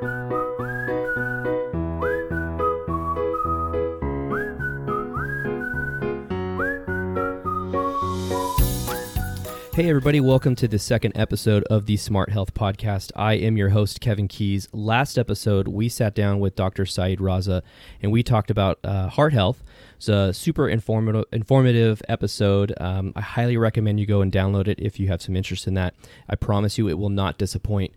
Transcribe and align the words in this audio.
Hey, 0.00 0.06
everybody, 9.88 10.20
welcome 10.20 10.54
to 10.56 10.66
the 10.66 10.78
second 10.78 11.12
episode 11.16 11.64
of 11.64 11.84
the 11.84 11.98
Smart 11.98 12.30
Health 12.30 12.54
Podcast. 12.54 13.12
I 13.14 13.34
am 13.34 13.58
your 13.58 13.68
host, 13.68 14.00
Kevin 14.00 14.26
Keys. 14.26 14.68
Last 14.72 15.18
episode, 15.18 15.68
we 15.68 15.90
sat 15.90 16.14
down 16.14 16.40
with 16.40 16.56
Dr. 16.56 16.86
Saeed 16.86 17.18
Raza 17.18 17.60
and 18.00 18.10
we 18.10 18.22
talked 18.22 18.50
about 18.50 18.78
uh, 18.82 19.08
heart 19.08 19.34
health. 19.34 19.62
It's 19.98 20.08
a 20.08 20.32
super 20.32 20.66
informative, 20.66 21.26
informative 21.30 22.00
episode. 22.08 22.72
Um, 22.80 23.12
I 23.16 23.20
highly 23.20 23.58
recommend 23.58 24.00
you 24.00 24.06
go 24.06 24.22
and 24.22 24.32
download 24.32 24.66
it 24.66 24.80
if 24.80 24.98
you 24.98 25.08
have 25.08 25.20
some 25.20 25.36
interest 25.36 25.66
in 25.66 25.74
that. 25.74 25.94
I 26.26 26.36
promise 26.36 26.78
you, 26.78 26.88
it 26.88 26.98
will 26.98 27.10
not 27.10 27.36
disappoint. 27.36 27.92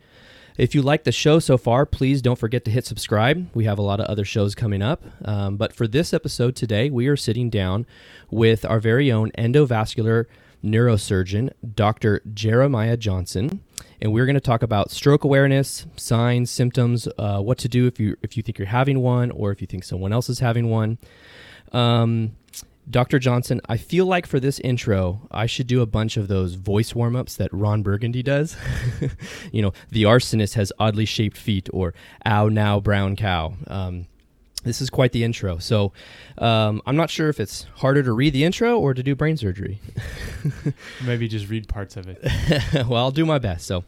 If 0.58 0.76
you 0.76 0.82
like 0.84 1.04
the 1.04 1.12
show 1.12 1.40
so 1.40 1.58
far, 1.58 1.86
please 1.86 2.22
don't 2.22 2.38
forget 2.38 2.64
to 2.66 2.72
hit 2.72 2.86
subscribe. 2.86 3.50
We 3.56 3.66
have 3.66 3.80
a 3.80 3.82
lot 3.82 4.00
of 4.00 4.06
other 4.06 4.24
shows 4.24 4.54
coming 4.54 4.84
up. 4.84 5.04
Um, 5.26 5.58
but 5.58 5.74
for 5.74 5.88
this 5.88 6.14
episode 6.14 6.56
today, 6.56 6.92
we 6.92 7.08
are 7.08 7.18
sitting 7.18 7.50
down 7.50 7.88
with 8.30 8.64
our 8.64 8.80
very 8.80 9.12
own 9.12 9.32
endovascular 9.32 10.26
neurosurgeon, 10.64 11.52
Dr. 11.76 12.22
Jeremiah 12.34 12.98
Johnson, 12.98 13.62
and 14.00 14.14
we're 14.14 14.26
going 14.26 14.36
to 14.36 14.42
talk 14.42 14.62
about 14.62 14.92
stroke 14.92 15.24
awareness, 15.24 15.88
signs, 15.96 16.52
symptoms, 16.52 17.08
uh, 17.18 17.40
what 17.40 17.58
to 17.60 17.68
do 17.68 17.88
if 17.88 18.00
you 18.00 18.16
if 18.22 18.38
you 18.38 18.44
think 18.44 18.58
you're 18.60 18.68
having 18.68 19.00
one 19.02 19.32
or 19.32 19.52
if 19.52 19.60
you 19.60 19.68
think 19.68 19.84
someone 19.84 20.14
else 20.14 20.30
is 20.30 20.40
having 20.40 20.70
one. 20.70 21.00
Um, 21.72 22.36
Dr. 22.90 23.18
Johnson, 23.18 23.62
I 23.68 23.78
feel 23.78 24.06
like 24.06 24.28
for 24.28 24.40
this 24.40 24.60
intro, 24.60 25.28
I 25.32 25.46
should 25.46 25.68
do 25.68 25.82
a 25.82 25.86
bunch 25.86 26.18
of 26.18 26.28
those 26.28 26.56
voice 26.56 26.94
warm 26.94 27.16
ups 27.16 27.38
that 27.38 27.54
Ron 27.54 27.82
Burgundy 27.82 28.22
does. 28.22 28.58
you 29.52 29.62
know, 29.62 29.74
the 29.90 30.04
arsonist 30.04 30.56
has 30.56 30.72
oddly 30.78 31.06
shaped 31.06 31.38
feet, 31.38 31.70
or 31.72 31.94
ow 32.26 32.50
now 32.50 32.80
brown 32.80 33.16
cow. 33.16 33.54
Um, 33.68 34.08
this 34.64 34.82
is 34.82 34.90
quite 34.90 35.12
the 35.12 35.24
intro. 35.24 35.58
So 35.58 35.94
um, 36.38 36.82
I'm 36.86 36.96
not 36.96 37.10
sure 37.10 37.30
if 37.30 37.40
it's 37.40 37.66
harder 37.76 38.04
to 38.04 38.12
read 38.12 38.34
the 38.34 38.44
intro 38.44 38.80
or 38.80 38.94
to 38.94 39.04
do 39.04 39.16
brain 39.16 39.38
surgery. 39.38 39.80
Maybe 41.06 41.28
just 41.28 41.50
read 41.50 41.68
parts 41.68 41.96
of 41.98 42.08
it. 42.08 42.20
well, 42.88 42.96
I'll 42.96 43.12
do 43.12 43.26
my 43.26 43.40
best. 43.40 43.68
So, 43.68 43.84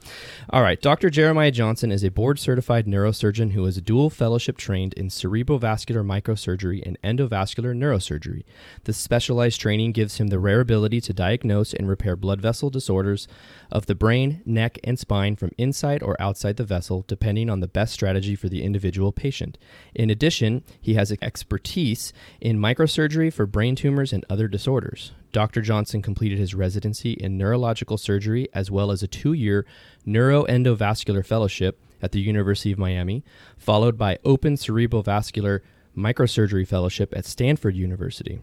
all 0.50 0.62
right. 0.62 0.80
Dr. 0.80 1.10
Jeremiah 1.10 1.50
Johnson 1.50 1.90
is 1.90 2.04
a 2.04 2.10
board 2.10 2.38
certified 2.38 2.86
neurosurgeon 2.86 3.52
who 3.52 3.64
is 3.66 3.80
dual 3.80 4.10
fellowship 4.10 4.56
trained 4.56 4.94
in 4.94 5.08
cerebrovascular 5.08 6.04
microsurgery 6.04 6.86
and 6.86 7.00
endovascular 7.02 7.76
neurosurgery. 7.76 8.44
This 8.84 8.96
specialized 8.96 9.60
training 9.60 9.92
gives 9.92 10.18
him 10.18 10.28
the 10.28 10.38
rare 10.38 10.60
ability 10.60 11.00
to 11.02 11.12
diagnose 11.12 11.72
and 11.72 11.88
repair 11.88 12.16
blood 12.16 12.40
vessel 12.40 12.70
disorders 12.70 13.26
of 13.70 13.86
the 13.86 13.94
brain, 13.94 14.42
neck, 14.44 14.78
and 14.84 14.98
spine 14.98 15.36
from 15.36 15.50
inside 15.58 16.02
or 16.02 16.20
outside 16.20 16.56
the 16.56 16.64
vessel, 16.64 17.04
depending 17.06 17.50
on 17.50 17.60
the 17.60 17.68
best 17.68 17.92
strategy 17.92 18.34
for 18.34 18.48
the 18.48 18.62
individual 18.62 19.12
patient. 19.12 19.58
In 19.94 20.10
addition, 20.10 20.62
he 20.80 20.94
has 20.94 21.12
expertise 21.22 22.12
in 22.40 22.58
microsurgery 22.58 23.32
for 23.32 23.46
brain 23.46 23.76
tumors 23.76 24.12
and 24.12 24.24
other 24.28 24.48
disorders. 24.48 25.12
Dr. 25.32 25.60
Johnson 25.60 26.02
completed 26.02 26.38
his 26.38 26.54
residency 26.54 27.12
in 27.12 27.36
neurological 27.36 27.98
surgery 27.98 28.48
as 28.54 28.70
well 28.70 28.90
as 28.90 29.02
a 29.02 29.08
two 29.08 29.32
year 29.32 29.66
neuroendovascular 30.06 31.24
fellowship 31.24 31.78
at 32.00 32.12
the 32.12 32.20
University 32.20 32.72
of 32.72 32.78
Miami, 32.78 33.24
followed 33.56 33.98
by 33.98 34.18
open 34.24 34.54
cerebrovascular 34.54 35.60
microsurgery 35.96 36.66
fellowship 36.66 37.12
at 37.16 37.24
Stanford 37.24 37.74
University. 37.74 38.40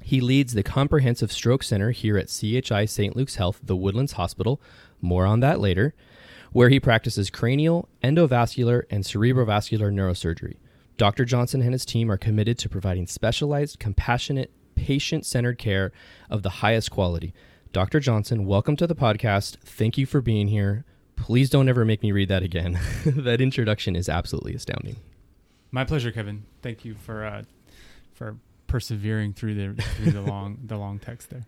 He 0.00 0.20
leads 0.20 0.52
the 0.52 0.62
Comprehensive 0.62 1.32
Stroke 1.32 1.62
Center 1.62 1.90
here 1.90 2.18
at 2.18 2.28
CHI 2.28 2.84
St. 2.84 3.16
Luke's 3.16 3.36
Health, 3.36 3.60
the 3.62 3.76
Woodlands 3.76 4.12
Hospital. 4.12 4.60
More 5.00 5.24
on 5.24 5.40
that 5.40 5.60
later, 5.60 5.94
where 6.52 6.68
he 6.68 6.78
practices 6.78 7.30
cranial, 7.30 7.88
endovascular, 8.02 8.82
and 8.90 9.04
cerebrovascular 9.04 9.92
neurosurgery. 9.92 10.56
Dr. 10.96 11.24
Johnson 11.24 11.60
and 11.60 11.72
his 11.72 11.84
team 11.84 12.10
are 12.10 12.16
committed 12.16 12.56
to 12.58 12.68
providing 12.68 13.08
specialized, 13.08 13.80
compassionate, 13.80 14.52
patient 14.76 15.26
centered 15.26 15.58
care 15.58 15.90
of 16.30 16.42
the 16.42 16.50
highest 16.50 16.92
quality. 16.92 17.34
Dr. 17.72 17.98
Johnson, 17.98 18.46
welcome 18.46 18.76
to 18.76 18.86
the 18.86 18.94
podcast. 18.94 19.56
Thank 19.58 19.98
you 19.98 20.06
for 20.06 20.20
being 20.20 20.46
here. 20.46 20.84
Please 21.16 21.50
don't 21.50 21.68
ever 21.68 21.84
make 21.84 22.02
me 22.02 22.12
read 22.12 22.28
that 22.28 22.44
again. 22.44 22.78
that 23.04 23.40
introduction 23.40 23.96
is 23.96 24.08
absolutely 24.08 24.54
astounding. 24.54 24.96
My 25.72 25.84
pleasure, 25.84 26.12
Kevin. 26.12 26.44
Thank 26.62 26.84
you 26.84 26.94
for 26.94 27.24
uh, 27.24 27.42
for 28.12 28.36
persevering 28.68 29.32
through 29.32 29.54
the 29.54 29.82
through 29.82 30.12
the 30.12 30.20
long 30.22 30.58
the 30.64 30.76
long 30.76 31.00
text 31.00 31.30
there. 31.30 31.46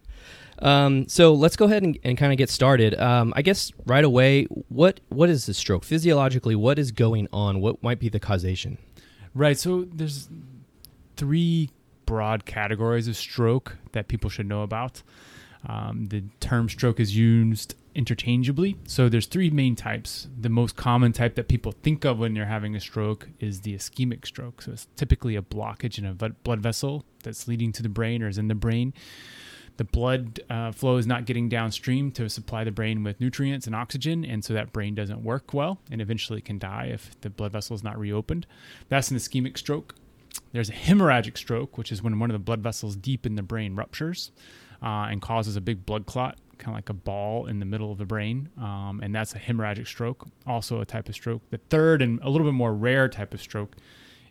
Um, 0.59 1.06
so 1.06 1.34
let's 1.34 1.54
go 1.54 1.66
ahead 1.66 1.84
and, 1.84 1.97
and 2.03 2.19
kind 2.19 2.32
of 2.32 2.38
get 2.38 2.50
started. 2.50 2.99
Um, 2.99 3.32
I 3.37 3.43
guess 3.43 3.70
right 3.84 4.03
away, 4.03 4.44
what 4.69 4.99
what 5.09 5.28
is 5.28 5.47
the 5.47 5.54
stroke 5.54 5.84
physiologically? 5.84 6.56
What 6.56 6.81
is 6.81 6.91
going 6.91 7.28
on? 7.32 7.60
What 7.60 7.81
might 7.84 8.00
be 8.00 8.09
the 8.09 8.19
causation? 8.19 8.78
Right. 9.36 9.58
So 9.58 9.84
there's 9.92 10.30
three 11.19 11.69
broad 12.06 12.47
categories 12.47 13.06
of 13.06 13.16
stroke 13.16 13.76
that 13.92 14.08
people 14.08 14.30
should 14.30 14.47
know 14.47 14.62
about. 14.62 15.02
Um, 15.69 16.08
the 16.08 16.24
term 16.41 16.70
stroke 16.70 16.98
is 16.98 17.14
used 17.14 17.75
interchangeably. 17.94 18.78
So 18.86 19.10
there's 19.10 19.26
three 19.26 19.50
main 19.50 19.76
types. 19.76 20.28
The 20.41 20.48
most 20.48 20.76
common 20.76 21.12
type 21.12 21.34
that 21.34 21.48
people 21.48 21.72
think 21.72 22.06
of 22.06 22.19
when 22.19 22.32
they're 22.32 22.46
having 22.46 22.75
a 22.76 22.80
stroke 22.80 23.28
is 23.38 23.60
the 23.60 23.75
ischemic 23.75 24.25
stroke. 24.25 24.62
So 24.62 24.72
it's 24.72 24.86
typically 24.96 25.36
a 25.36 25.42
blockage 25.42 25.98
in 25.98 26.06
a 26.06 26.14
blood 26.14 26.60
vessel 26.60 27.04
that's 27.22 27.46
leading 27.46 27.72
to 27.72 27.82
the 27.82 27.91
brain 27.91 28.22
or 28.22 28.28
is 28.28 28.38
in 28.38 28.48
the 28.48 28.54
brain. 28.54 28.94
The 29.76 29.84
blood 29.84 30.41
uh, 30.48 30.72
flow 30.72 30.97
is 30.97 31.06
not 31.06 31.26
getting 31.26 31.48
downstream 31.48 32.10
to 32.12 32.28
supply 32.28 32.64
the 32.64 32.70
brain 32.70 33.03
with 33.03 33.20
nutrients 33.20 33.66
and 33.66 33.76
oxygen, 33.76 34.25
and 34.25 34.44
so 34.44 34.54
that 34.54 34.72
brain 34.72 34.94
doesn't 34.94 35.22
work 35.22 35.53
well 35.53 35.78
and 35.91 36.00
eventually 36.00 36.41
can 36.41 36.59
die 36.59 36.91
if 36.92 37.20
the 37.20 37.31
blood 37.31 37.53
vessel 37.53 37.75
is 37.75 37.82
not 37.82 37.98
reopened. 37.98 38.47
That's 38.88 39.10
an 39.10 39.16
ischemic 39.16 39.59
stroke. 39.59 39.94
There's 40.53 40.70
a 40.70 40.75
hemorrhagic 40.75 41.37
stroke, 41.37 41.76
which 41.76 41.92
is 41.92 42.03
when 42.03 42.19
one 42.19 42.31
of 42.31 42.34
the 42.34 42.38
blood 42.38 42.60
vessels 42.60 42.97
deep 42.97 43.26
in 43.26 43.34
the 43.34 43.42
brain 43.42 43.75
ruptures 43.75 44.31
uh, 44.82 45.09
and 45.10 45.20
causes 45.20 45.56
a 45.56 45.60
big 45.60 45.84
blood 45.84 46.06
clot, 46.06 46.38
kind 46.58 46.75
of 46.75 46.76
like 46.76 46.88
a 46.88 46.94
ball 46.94 47.47
in 47.47 47.58
the 47.58 47.66
middle 47.66 47.93
of 47.93 47.98
the 47.98 48.04
brain. 48.04 48.48
Um, 48.58 49.00
and 49.03 49.14
that's 49.14 49.34
a 49.34 49.38
hemorrhagic 49.38 49.87
stroke, 49.87 50.26
also 50.47 50.81
a 50.81 50.87
type 50.87 51.08
of 51.08 51.14
stroke. 51.14 51.43
The 51.50 51.58
third 51.70 52.00
and 52.00 52.20
a 52.22 52.31
little 52.31 52.47
bit 52.47 52.54
more 52.54 52.75
rare 52.75 53.08
type 53.08 53.34
of 53.34 53.41
stroke 53.43 53.76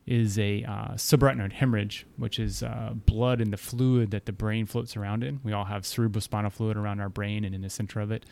is 0.08 0.38
a 0.38 0.64
uh, 0.64 0.94
subarachnoid 0.94 1.52
hemorrhage, 1.52 2.06
which 2.18 2.38
is 2.38 2.62
uh, 2.62 2.92
blood 2.94 3.42
in 3.42 3.50
the 3.50 3.58
fluid 3.58 4.12
that 4.12 4.26
the 4.26 4.32
brain 4.32 4.68
floats 4.68 4.96
around 4.96 5.24
in. 5.24 5.40
We 5.44 5.52
all 5.52 5.66
have 5.66 5.82
cerebrospinal 5.82 6.52
fluid 6.52 6.78
around 6.78 7.00
our 7.00 7.10
brain 7.10 7.44
and 7.44 7.56
in 7.56 7.62
the 7.62 7.72
center 7.72 8.00
of 8.00 8.12
it. 8.12 8.24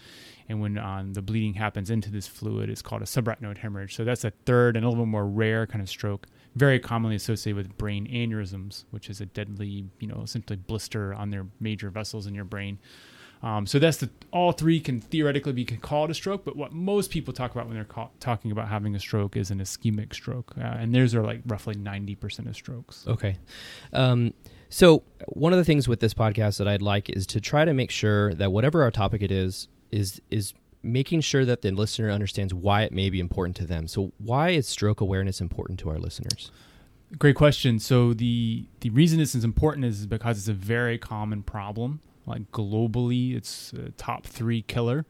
And 0.48 0.62
when 0.62 0.78
um, 0.78 1.14
the 1.14 1.22
bleeding 1.24 1.56
happens 1.56 1.90
into 1.90 2.12
this 2.12 2.28
fluid, 2.28 2.70
it's 2.70 2.84
called 2.84 3.02
a 3.02 3.06
subarachnoid 3.06 3.58
hemorrhage. 3.58 3.96
So 3.96 4.04
that's 4.04 4.24
a 4.24 4.32
third 4.46 4.78
and 4.78 4.86
a 4.86 4.90
little 4.90 5.08
more 5.08 5.26
rare 5.26 5.66
kind 5.66 5.82
of 5.82 5.90
stroke, 5.90 6.28
very 6.56 6.80
commonly 6.80 7.16
associated 7.16 7.58
with 7.58 7.78
brain 7.78 8.08
aneurysms, 8.08 8.84
which 8.92 9.10
is 9.10 9.20
a 9.20 9.26
deadly, 9.26 9.86
you 10.00 10.08
know, 10.08 10.22
essentially 10.24 10.58
blister 10.58 11.14
on 11.16 11.32
their 11.32 11.48
major 11.60 11.90
vessels 11.90 12.28
in 12.28 12.36
your 12.36 12.46
brain. 12.46 12.78
Um, 13.44 13.68
so 13.68 13.78
that's 13.78 13.98
the 13.98 14.10
all 14.32 14.54
three 14.54 14.80
can 14.80 15.02
theoretically 15.02 15.52
be 15.52 15.66
called 15.66 16.10
a 16.10 16.14
stroke, 16.14 16.46
but 16.46 16.56
what 16.56 16.72
most 16.72 17.12
people 17.12 17.34
talk 17.34 17.52
about 17.52 17.68
when 17.68 17.76
they're 17.76 18.08
talking 18.22 18.52
about 18.52 18.70
having 18.70 18.96
a 18.96 19.00
stroke 19.00 19.36
is 19.36 19.52
an 19.52 19.60
ischemic 19.60 20.14
stroke, 20.14 20.54
uh, 20.58 20.62
and 20.62 20.96
theirs 20.96 21.14
are 21.14 21.22
like 21.22 21.42
roughly 21.46 21.76
ninety 21.76 22.16
percent 22.16 22.48
of 22.48 22.56
strokes. 22.56 23.06
Okay, 23.06 23.38
um, 23.92 24.34
so 24.70 25.04
one 25.28 25.52
of 25.52 25.60
the 25.60 25.66
things 25.66 25.90
with 25.90 26.00
this 26.00 26.14
podcast 26.14 26.58
that 26.58 26.70
I'd 26.70 26.82
like 26.82 27.10
is 27.10 27.28
to 27.28 27.42
try 27.42 27.66
to 27.66 27.74
make 27.74 27.92
sure 27.92 28.34
that 28.34 28.54
whatever 28.54 28.82
our 28.82 28.92
topic 28.92 29.22
it 29.22 29.32
is 29.32 29.68
is 29.92 30.22
is 30.32 30.54
making 30.82 31.20
sure 31.22 31.44
that 31.44 31.62
the 31.62 31.72
listener 31.72 32.10
understands 32.10 32.54
why 32.54 32.84
it 32.84 32.94
may 32.94 33.10
be 33.10 33.20
important 33.20 33.58
to 33.58 33.66
them. 33.66 33.88
So 33.88 34.14
why 34.20 34.50
is 34.52 34.68
stroke 34.68 35.02
awareness 35.02 35.42
important 35.42 35.80
to 35.80 35.90
our 35.90 35.98
listeners? 35.98 36.50
Great 37.20 37.36
question. 37.36 37.78
So 37.78 38.14
the 38.14 38.68
the 38.80 38.90
reason 38.90 39.20
this 39.20 39.36
is 39.36 39.44
important 39.44 39.86
is 39.86 40.06
because 40.06 40.38
it's 40.38 40.48
a 40.48 40.54
very 40.54 40.98
common 40.98 41.44
problem 41.44 42.00
like 42.26 42.52
globally, 42.52 43.36
it's 43.36 43.74
top 43.98 44.26
three 44.26 44.62
killer. 44.62 45.06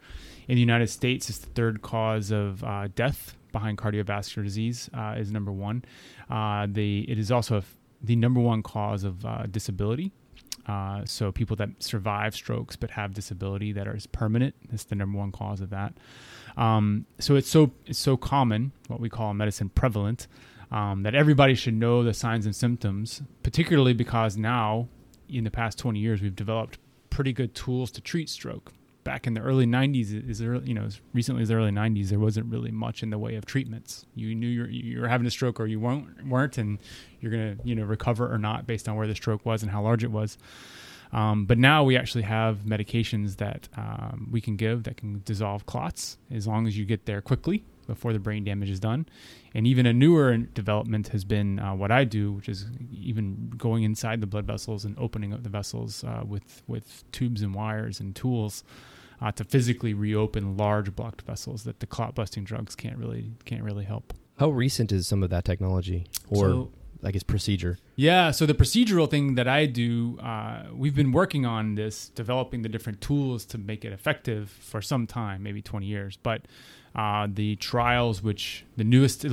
In 0.48 0.56
the 0.56 0.62
United 0.62 0.90
States, 0.90 1.30
it's 1.30 1.40
the 1.40 1.50
third 1.52 1.82
cause 1.82 2.32
of 2.32 2.64
uh, 2.64 2.88
death 2.96 3.36
behind 3.52 3.78
cardiovascular 3.78 4.44
disease. 4.44 4.90
Uh, 4.94 5.16
is 5.18 5.32
number 5.32 5.52
one. 5.52 5.86
Uh, 6.30 6.68
the 6.70 7.10
it 7.10 7.18
is 7.18 7.32
also 7.32 7.64
the 8.02 8.16
number 8.16 8.42
one 8.42 8.62
cause 8.62 9.04
of 9.04 9.26
uh, 9.26 9.46
disability. 9.50 10.12
Uh, 10.68 11.04
so 11.06 11.32
people 11.32 11.56
that 11.58 11.70
survive 11.80 12.34
strokes 12.34 12.76
but 12.76 12.92
have 12.92 13.14
disability 13.14 13.74
that 13.74 13.86
is 13.88 14.08
permanent, 14.08 14.56
that's 14.70 14.86
the 14.86 14.96
number 14.96 15.18
one 15.18 15.32
cause 15.32 15.60
of 15.60 15.70
that. 15.70 15.94
Um, 16.56 17.06
so 17.20 17.36
it's 17.36 17.50
so 17.50 17.72
it's 17.86 18.00
so 18.00 18.18
common, 18.18 18.72
what 18.88 19.00
we 19.00 19.10
call 19.10 19.32
in 19.32 19.38
medicine 19.38 19.70
prevalent, 19.70 20.28
um, 20.72 21.04
that 21.04 21.16
everybody 21.16 21.56
should 21.56 21.74
know 21.74 22.04
the 22.04 22.14
signs 22.14 22.46
and 22.46 22.56
symptoms. 22.56 23.22
Particularly 23.44 23.94
because 23.94 24.38
now, 24.38 24.88
in 25.30 25.44
the 25.44 25.52
past 25.52 25.78
20 25.80 26.00
years, 26.00 26.22
we've 26.22 26.36
developed 26.36 26.78
pretty 27.14 27.32
good 27.32 27.54
tools 27.54 27.92
to 27.92 28.02
treat 28.02 28.28
stroke. 28.28 28.74
Back 29.04 29.28
in 29.28 29.34
the 29.34 29.42
early 29.42 29.66
90s, 29.66 30.30
is 30.30 30.42
early, 30.42 30.68
you 30.68 30.74
know, 30.74 30.86
as 30.86 31.00
recently 31.14 31.44
as 31.44 31.50
the 31.50 31.56
early 31.56 31.72
90s, 31.72 32.08
there 32.08 32.20
wasn't 32.20 32.48
really 32.48 32.72
much 32.72 33.04
in 33.04 33.10
the 33.10 33.20
way 33.20 33.36
of 33.36 33.46
treatments. 33.46 34.06
You 34.16 34.34
knew 34.34 34.48
you're, 34.48 34.70
you're 34.70 35.08
having 35.08 35.28
a 35.28 35.30
stroke 35.30 35.60
or 35.60 35.68
you 35.68 35.80
weren't, 35.80 36.26
weren't, 36.26 36.58
and 36.58 36.80
you're 37.20 37.32
gonna, 37.32 37.58
you 37.64 37.76
know, 37.76 37.84
recover 37.84 38.34
or 38.34 38.38
not 38.38 38.66
based 38.66 38.90
on 38.90 38.96
where 38.96 39.06
the 39.06 39.14
stroke 39.14 39.46
was 39.46 39.62
and 39.62 39.72
how 39.72 39.84
large 39.84 40.04
it 40.04 40.12
was. 40.12 40.38
Um, 41.12 41.46
but 41.46 41.60
now 41.60 41.84
we 41.84 41.98
actually 41.98 42.24
have 42.24 42.60
medications 42.66 43.38
that 43.38 43.68
um, 43.78 44.30
we 44.32 44.42
can 44.42 44.56
give 44.56 44.84
that 44.86 44.98
can 44.98 45.22
dissolve 45.26 45.66
clots 45.68 46.18
as 46.32 46.48
long 46.48 46.66
as 46.66 46.76
you 46.78 46.86
get 46.86 47.06
there 47.06 47.22
quickly 47.22 47.64
before 47.88 48.14
the 48.14 48.20
brain 48.20 48.44
damage 48.44 48.70
is 48.70 48.80
done. 48.80 49.06
And 49.54 49.68
even 49.68 49.86
a 49.86 49.94
newer 49.94 50.36
development 50.38 51.10
has 51.10 51.24
been 51.24 51.60
uh, 51.60 51.76
what 51.76 51.92
I 51.92 52.04
do, 52.04 52.32
which 52.32 52.50
is 52.50 52.66
even 52.92 53.54
going 53.58 53.84
inside 53.84 54.22
the 54.22 54.28
blood 54.28 54.46
vessels 54.46 54.84
and 54.86 54.98
opening 54.98 55.34
up 55.34 55.44
the 55.44 55.50
vessels 55.50 56.04
uh, 56.04 56.24
with 56.26 56.64
with 56.68 57.04
tubes 57.12 57.42
and 57.42 57.54
wires 57.54 58.00
and 58.00 58.16
tools 58.16 58.64
uh, 59.22 59.32
to 59.34 59.44
physically 59.44 59.94
reopen 59.94 60.58
large 60.58 60.96
blocked 60.96 61.22
vessels 61.22 61.64
that 61.64 61.80
the 61.80 61.88
clot 61.88 62.16
busting 62.16 62.44
drugs 62.44 62.76
can't 62.76 62.98
really 62.98 63.32
can't 63.46 63.64
really 63.64 63.86
help. 63.86 64.14
How 64.40 64.50
recent 64.50 64.92
is 64.92 65.08
some 65.08 65.22
of 65.24 65.30
that 65.30 65.46
technology, 65.46 66.08
or 66.28 66.50
So- 66.50 66.72
I 67.04 67.12
guess 67.12 67.24
procedure? 67.24 67.78
Yeah, 67.96 68.32
so 68.32 68.46
the 68.46 68.54
procedural 68.54 69.10
thing 69.10 69.36
that 69.36 69.48
I 69.48 69.66
do, 69.66 70.18
uh, 70.20 70.64
we've 70.74 70.96
been 70.96 71.12
working 71.12 71.46
on 71.46 71.76
this, 71.76 72.10
developing 72.10 72.62
the 72.62 72.70
different 72.70 73.02
tools 73.02 73.46
to 73.48 73.58
make 73.58 73.84
it 73.84 73.92
effective 73.92 74.50
for 74.50 74.82
some 74.82 75.08
time, 75.08 75.44
maybe 75.44 75.62
20 75.62 75.86
years. 75.86 76.18
But 76.22 76.44
uh, 76.96 77.28
the 77.32 77.56
trials, 77.58 78.22
which 78.22 78.66
the 78.78 78.84
newest 78.84 79.26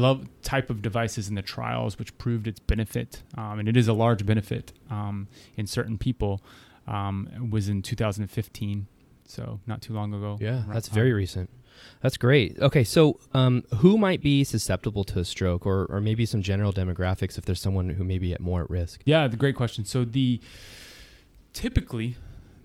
type 0.43 0.71
of 0.71 0.83
devices 0.83 1.29
in 1.29 1.35
the 1.35 1.43
trials, 1.43 1.99
which 1.99 2.17
proved 2.19 2.47
its 2.47 2.61
benefit, 2.61 3.23
um, 3.37 3.59
and 3.59 3.69
it 3.69 3.77
is 3.77 3.87
a 3.87 3.93
large 3.93 4.25
benefit 4.25 4.73
um, 4.91 5.29
in 5.57 5.67
certain 5.67 5.99
people, 5.99 6.41
um, 6.87 7.51
was 7.51 7.69
in 7.69 7.83
2015. 7.83 8.87
So 9.27 9.61
not 9.67 9.81
too 9.81 9.93
long 9.93 10.13
ago. 10.13 10.39
Yeah, 10.41 10.65
that's 10.69 10.89
very 10.89 11.13
recent. 11.13 11.51
That's 12.03 12.17
great. 12.17 12.59
Okay, 12.59 12.85
so 12.85 13.21
um, 13.35 13.65
who 13.77 13.99
might 13.99 14.23
be 14.23 14.45
susceptible 14.45 15.05
to 15.05 15.19
a 15.21 15.25
stroke, 15.25 15.67
or 15.67 15.87
or 15.87 16.01
maybe 16.01 16.27
some 16.27 16.43
general 16.43 16.73
demographics 16.73 17.37
if 17.39 17.45
there's 17.45 17.61
someone 17.61 17.91
who 17.91 18.05
may 18.05 18.19
be 18.19 18.33
at 18.33 18.41
more 18.41 18.63
at 18.63 18.71
risk? 18.71 19.03
Yeah, 19.05 19.29
the 19.29 19.37
great 19.37 19.57
question. 19.57 19.85
So 19.85 20.05
the 20.05 20.41
typically 21.53 22.17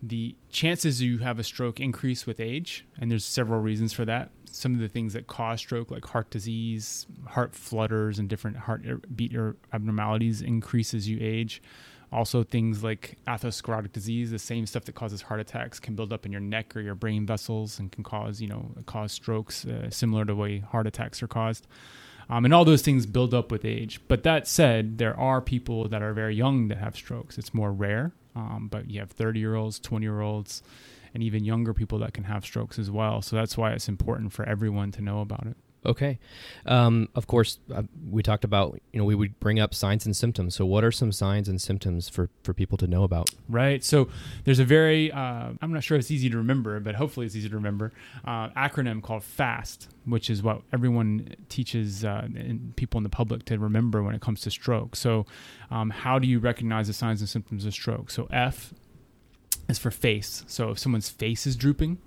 the 0.02 0.36
chances 0.50 1.02
you 1.02 1.20
have 1.20 1.40
a 1.40 1.44
stroke 1.44 1.80
increase 1.80 2.26
with 2.26 2.40
age, 2.40 2.86
and 3.00 3.10
there's 3.10 3.26
several 3.26 3.60
reasons 3.60 3.92
for 3.94 4.06
that. 4.06 4.30
Some 4.52 4.74
of 4.74 4.80
the 4.80 4.88
things 4.88 5.14
that 5.14 5.28
cause 5.28 5.60
stroke, 5.60 5.92
like 5.92 6.06
heart 6.06 6.30
disease, 6.30 7.08
heart 7.28 7.54
flutters, 7.56 8.20
and 8.20 8.30
different 8.30 8.58
heart 8.58 8.84
beat 9.16 9.36
abnormalities, 9.74 10.42
increase 10.42 10.94
as 10.94 11.10
you 11.10 11.18
age. 11.20 11.62
Also, 12.16 12.44
things 12.44 12.82
like 12.82 13.18
atherosclerotic 13.28 13.92
disease, 13.92 14.32
the 14.32 14.40
same 14.40 14.66
stuff 14.66 14.86
that 14.86 14.96
causes 14.96 15.24
heart 15.24 15.42
attacks, 15.42 15.82
can 15.82 15.96
build 15.96 16.14
up 16.14 16.26
in 16.26 16.32
your 16.32 16.40
neck 16.40 16.74
or 16.74 16.80
your 16.80 16.96
brain 16.96 17.26
vessels 17.26 17.78
and 17.78 17.92
can 17.92 18.06
cause, 18.06 18.40
you 18.40 18.48
know, 18.48 18.72
cause 18.86 19.12
strokes, 19.12 19.66
uh, 19.66 19.90
similar 19.90 20.24
to 20.24 20.32
the 20.32 20.36
way 20.38 20.60
heart 20.60 20.88
attacks 20.88 21.22
are 21.22 21.28
caused. 21.28 21.68
Um, 22.30 22.46
and 22.46 22.54
all 22.54 22.64
those 22.64 22.82
things 22.82 23.06
build 23.06 23.34
up 23.34 23.52
with 23.52 23.66
age. 23.66 24.00
But 24.08 24.24
that 24.24 24.48
said, 24.48 24.98
there 24.98 25.20
are 25.20 25.42
people 25.42 25.90
that 25.90 26.02
are 26.02 26.14
very 26.14 26.34
young 26.34 26.70
that 26.70 26.78
have 26.78 26.96
strokes. 26.96 27.38
It's 27.38 27.54
more 27.54 27.74
rare, 27.74 28.14
um, 28.34 28.70
but 28.72 28.90
you 28.90 29.02
have 29.02 29.12
30 29.12 29.42
year 29.42 29.56
olds, 29.56 29.78
20 29.78 30.06
year 30.06 30.22
olds, 30.22 30.64
and 31.14 31.22
even 31.22 31.44
younger 31.44 31.74
people 31.74 32.00
that 32.00 32.14
can 32.14 32.24
have 32.24 32.46
strokes 32.46 32.80
as 32.80 32.90
well. 32.90 33.22
So 33.22 33.36
that's 33.36 33.58
why 33.58 33.74
it's 33.74 33.90
important 33.90 34.32
for 34.32 34.48
everyone 34.48 34.94
to 34.94 35.02
know 35.02 35.20
about 35.20 35.48
it. 35.48 35.58
Okay. 35.86 36.20
Um, 36.66 37.10
of 37.16 37.28
course, 37.28 37.60
uh, 37.74 37.84
we 38.10 38.24
talked 38.24 38.44
about 38.44 38.80
you 38.92 39.00
know 39.00 39.06
we 39.06 39.16
would 39.16 39.40
bring 39.40 39.60
up 39.60 39.74
signs 39.74 40.06
and 40.06 40.16
symptoms. 40.16 40.56
So, 40.56 40.66
what 40.66 40.84
are 40.84 40.92
some 40.92 41.12
signs 41.12 41.48
and 41.48 41.62
symptoms 41.62 42.10
for 42.10 42.30
for 42.44 42.54
people 42.54 42.78
to 42.80 42.88
know 42.88 43.04
about? 43.04 43.30
Right. 43.48 43.84
So 43.84 44.10
there's 44.44 44.60
a 44.60 44.66
very, 44.66 45.12
uh, 45.12 45.50
I'm 45.62 45.74
not 45.74 45.84
sure 45.84 45.98
it's 45.98 46.12
easy 46.12 46.30
to 46.30 46.38
remember, 46.38 46.80
but 46.80 46.96
hopefully 46.96 47.26
it's 47.26 47.36
easy 47.36 47.50
to 47.50 47.56
remember, 47.56 47.94
uh, 48.26 48.50
acronym 48.50 49.02
called 49.02 49.24
FAST, 49.24 49.90
which 50.06 50.30
is 50.30 50.42
what 50.42 50.62
everyone 50.74 51.36
teaches 51.50 52.04
uh, 52.04 52.28
in, 52.36 52.74
people 52.76 52.98
in 52.98 53.04
the 53.04 53.10
public 53.10 53.46
to 53.46 53.58
remember 53.58 54.04
when 54.04 54.16
it 54.16 54.22
comes 54.22 54.42
to 54.42 54.52
stroke. 54.52 54.96
So, 54.96 55.26
um, 55.72 55.90
how 55.90 56.20
do 56.20 56.28
you 56.28 56.40
recognize 56.40 56.88
the 56.88 56.94
signs 56.94 57.22
and 57.22 57.30
symptoms 57.30 57.66
of 57.66 57.74
stroke? 57.74 58.10
So, 58.10 58.28
F 58.32 58.74
is 59.70 59.78
for 59.78 59.92
face. 59.92 60.44
So, 60.48 60.72
if 60.72 60.80
someone's 60.80 61.10
face 61.10 61.46
is 61.46 61.56
drooping, 61.56 62.00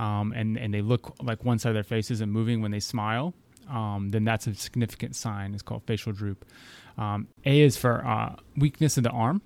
um, 0.00 0.32
and 0.34 0.56
and 0.56 0.72
they 0.72 0.80
look 0.80 1.14
like 1.22 1.44
one 1.44 1.58
side 1.58 1.70
of 1.70 1.74
their 1.74 1.84
face 1.84 2.10
isn't 2.10 2.30
moving 2.30 2.62
when 2.62 2.70
they 2.70 2.80
smile, 2.80 3.34
um, 3.68 4.10
then 4.10 4.24
that's 4.24 4.46
a 4.46 4.54
significant 4.54 5.14
sign. 5.14 5.52
It's 5.52 5.62
called 5.62 5.82
facial 5.86 6.12
droop. 6.12 6.44
Um, 6.96 7.28
a 7.44 7.60
is 7.60 7.76
for 7.76 8.04
uh, 8.04 8.36
weakness 8.56 8.96
of 8.96 9.04
the 9.04 9.10
arm. 9.10 9.42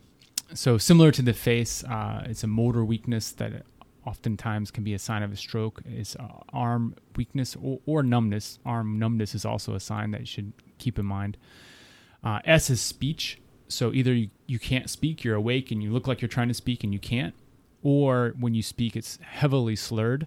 So 0.55 0.79
similar 0.79 1.11
to 1.11 1.23
the 1.23 1.33
face, 1.33 1.83
uh, 1.85 2.23
it's 2.27 2.45
a 2.45 2.47
motor 2.47 2.85
weakness 2.85 3.33
that 3.33 3.65
oftentimes 4.07 4.71
can 4.71 4.85
be 4.85 4.95
a 4.95 4.99
sign 4.99 5.23
of 5.25 5.33
a 5.33 5.37
stroke. 5.37 5.83
Is 5.87 6.17
uh, 6.17 6.29
arm 6.53 6.95
weakness 7.17 7.57
or, 7.61 7.81
or 7.85 8.03
numbness. 8.05 8.61
Arm 8.65 8.99
numbness 8.99 9.35
is 9.35 9.45
also 9.45 9.75
a 9.75 9.81
sign 9.81 10.13
that 10.13 10.21
you 10.21 10.27
should 10.27 10.53
keep 10.79 10.99
in 11.01 11.07
mind. 11.07 11.37
Uh, 12.23 12.39
S 12.45 12.71
is 12.71 12.81
speech. 12.81 13.41
So 13.67 13.93
either 13.93 14.15
you, 14.15 14.29
you 14.47 14.59
can't 14.61 14.89
speak, 14.89 15.25
you're 15.25 15.35
awake 15.35 15.73
and 15.73 15.83
you 15.83 15.91
look 15.91 16.07
like 16.07 16.21
you're 16.21 16.29
trying 16.29 16.49
to 16.49 16.55
speak 16.55 16.85
and 16.85 16.93
you 16.93 17.01
can't, 17.01 17.35
or 17.85 18.35
when 18.41 18.55
you 18.55 18.63
speak, 18.63 18.97
it's 18.97 19.19
heavily 19.23 19.77
slurred. 19.77 20.27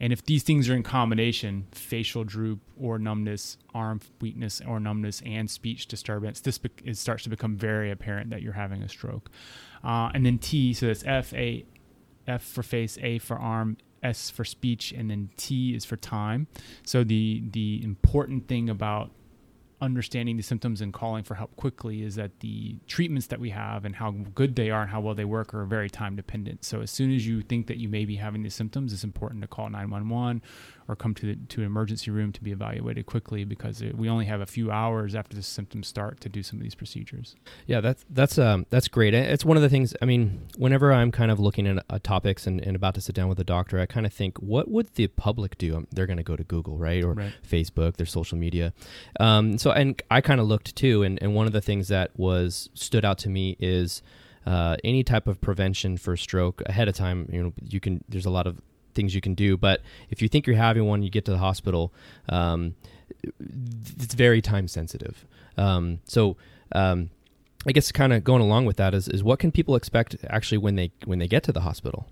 And 0.00 0.12
if 0.12 0.24
these 0.24 0.42
things 0.42 0.68
are 0.68 0.74
in 0.74 0.82
combination, 0.82 1.66
facial 1.72 2.24
droop 2.24 2.60
or 2.78 2.98
numbness, 2.98 3.58
arm 3.74 4.00
weakness 4.20 4.60
or 4.66 4.80
numbness, 4.80 5.22
and 5.26 5.48
speech 5.48 5.86
disturbance, 5.86 6.40
this 6.40 6.58
be- 6.58 6.70
it 6.84 6.96
starts 6.96 7.24
to 7.24 7.30
become 7.30 7.56
very 7.56 7.90
apparent 7.90 8.30
that 8.30 8.42
you're 8.42 8.54
having 8.54 8.82
a 8.82 8.88
stroke. 8.88 9.30
Uh, 9.84 10.10
and 10.14 10.24
then 10.24 10.38
T, 10.38 10.72
so 10.72 10.86
that's 10.86 11.04
F, 11.06 11.32
A, 11.34 11.64
F 12.26 12.42
for 12.42 12.62
face, 12.62 12.98
A 13.02 13.18
for 13.18 13.38
arm, 13.38 13.76
S 14.02 14.30
for 14.30 14.44
speech, 14.44 14.92
and 14.92 15.10
then 15.10 15.28
T 15.36 15.74
is 15.74 15.84
for 15.84 15.96
time. 15.96 16.46
So 16.84 17.04
the 17.04 17.42
the 17.52 17.82
important 17.84 18.48
thing 18.48 18.70
about 18.70 19.10
understanding 19.80 20.36
the 20.36 20.42
symptoms 20.42 20.80
and 20.80 20.92
calling 20.92 21.24
for 21.24 21.34
help 21.34 21.56
quickly 21.56 22.02
is 22.02 22.14
that 22.16 22.40
the 22.40 22.76
treatments 22.86 23.28
that 23.28 23.40
we 23.40 23.50
have 23.50 23.84
and 23.84 23.96
how 23.96 24.10
good 24.10 24.56
they 24.56 24.70
are 24.70 24.82
and 24.82 24.90
how 24.90 25.00
well 25.00 25.14
they 25.14 25.24
work 25.24 25.54
are 25.54 25.64
very 25.64 25.88
time 25.88 26.16
dependent. 26.16 26.64
So 26.64 26.80
as 26.80 26.90
soon 26.90 27.14
as 27.14 27.26
you 27.26 27.42
think 27.42 27.66
that 27.68 27.78
you 27.78 27.88
may 27.88 28.04
be 28.04 28.16
having 28.16 28.42
these 28.42 28.54
symptoms, 28.54 28.92
it's 28.92 29.04
important 29.04 29.42
to 29.42 29.48
call 29.48 29.70
911 29.70 30.42
or 30.90 30.96
come 30.96 31.14
to 31.14 31.26
the 31.26 31.36
to 31.46 31.60
an 31.60 31.66
emergency 31.66 32.10
room 32.10 32.32
to 32.32 32.42
be 32.42 32.50
evaluated 32.50 33.06
quickly 33.06 33.44
because 33.44 33.80
it, 33.80 33.96
we 33.96 34.08
only 34.08 34.24
have 34.26 34.40
a 34.40 34.46
few 34.46 34.70
hours 34.72 35.14
after 35.14 35.36
the 35.36 35.42
symptoms 35.42 35.86
start 35.86 36.20
to 36.20 36.28
do 36.28 36.42
some 36.42 36.58
of 36.58 36.64
these 36.64 36.74
procedures. 36.74 37.36
Yeah, 37.66 37.80
that's 37.80 38.04
that's 38.10 38.38
um 38.38 38.66
that's 38.70 38.88
great. 38.88 39.14
It's 39.14 39.44
one 39.44 39.56
of 39.56 39.62
the 39.62 39.68
things. 39.68 39.94
I 40.02 40.04
mean, 40.04 40.48
whenever 40.58 40.92
I'm 40.92 41.12
kind 41.12 41.30
of 41.30 41.38
looking 41.38 41.66
at 41.68 41.84
uh, 41.88 41.98
topics 42.02 42.46
and, 42.48 42.60
and 42.60 42.74
about 42.74 42.94
to 42.96 43.00
sit 43.00 43.14
down 43.14 43.28
with 43.28 43.38
a 43.38 43.44
doctor, 43.44 43.78
I 43.78 43.86
kind 43.86 44.04
of 44.04 44.12
think, 44.12 44.36
what 44.38 44.68
would 44.68 44.92
the 44.96 45.06
public 45.06 45.56
do? 45.56 45.76
Um, 45.76 45.86
they're 45.92 46.06
going 46.06 46.16
to 46.16 46.24
go 46.24 46.36
to 46.36 46.44
Google, 46.44 46.76
right, 46.76 47.04
or 47.04 47.14
Right. 47.14 47.32
Facebook, 47.48 47.96
their 47.96 48.06
social 48.06 48.36
media. 48.38 48.72
Um, 49.20 49.58
so, 49.58 49.70
and 49.70 50.00
I 50.10 50.20
kind 50.20 50.40
of 50.40 50.46
looked 50.48 50.74
too, 50.74 51.02
and, 51.02 51.22
and 51.22 51.34
one 51.34 51.46
of 51.46 51.52
the 51.52 51.60
things 51.60 51.88
that 51.88 52.10
was 52.18 52.68
stood 52.74 53.04
out 53.04 53.18
to 53.18 53.28
me 53.28 53.56
is 53.60 54.02
uh, 54.46 54.76
any 54.82 55.04
type 55.04 55.26
of 55.28 55.40
prevention 55.40 55.96
for 55.98 56.16
stroke 56.16 56.62
ahead 56.66 56.88
of 56.88 56.94
time. 56.94 57.28
You 57.32 57.42
know, 57.42 57.52
you 57.62 57.78
can. 57.78 58.02
There's 58.08 58.26
a 58.26 58.30
lot 58.30 58.46
of 58.46 58.60
things 58.94 59.14
you 59.14 59.20
can 59.20 59.34
do, 59.34 59.56
but 59.56 59.82
if 60.10 60.22
you 60.22 60.28
think 60.28 60.46
you're 60.46 60.56
having 60.56 60.86
one, 60.86 61.02
you 61.02 61.10
get 61.10 61.24
to 61.26 61.30
the 61.30 61.38
hospital. 61.38 61.92
Um, 62.28 62.74
it's 63.98 64.14
very 64.14 64.40
time 64.40 64.68
sensitive. 64.68 65.24
Um, 65.56 66.00
so. 66.04 66.36
Um, 66.72 67.10
I 67.66 67.72
guess 67.72 67.92
kind 67.92 68.14
of 68.14 68.24
going 68.24 68.40
along 68.40 68.64
with 68.64 68.78
that 68.78 68.94
is, 68.94 69.06
is 69.06 69.22
what 69.22 69.38
can 69.38 69.52
people 69.52 69.76
expect 69.76 70.16
actually 70.30 70.56
when 70.56 70.76
they 70.76 70.92
when 71.04 71.18
they 71.18 71.28
get 71.28 71.42
to 71.42 71.52
the 71.52 71.60
hospital? 71.60 72.08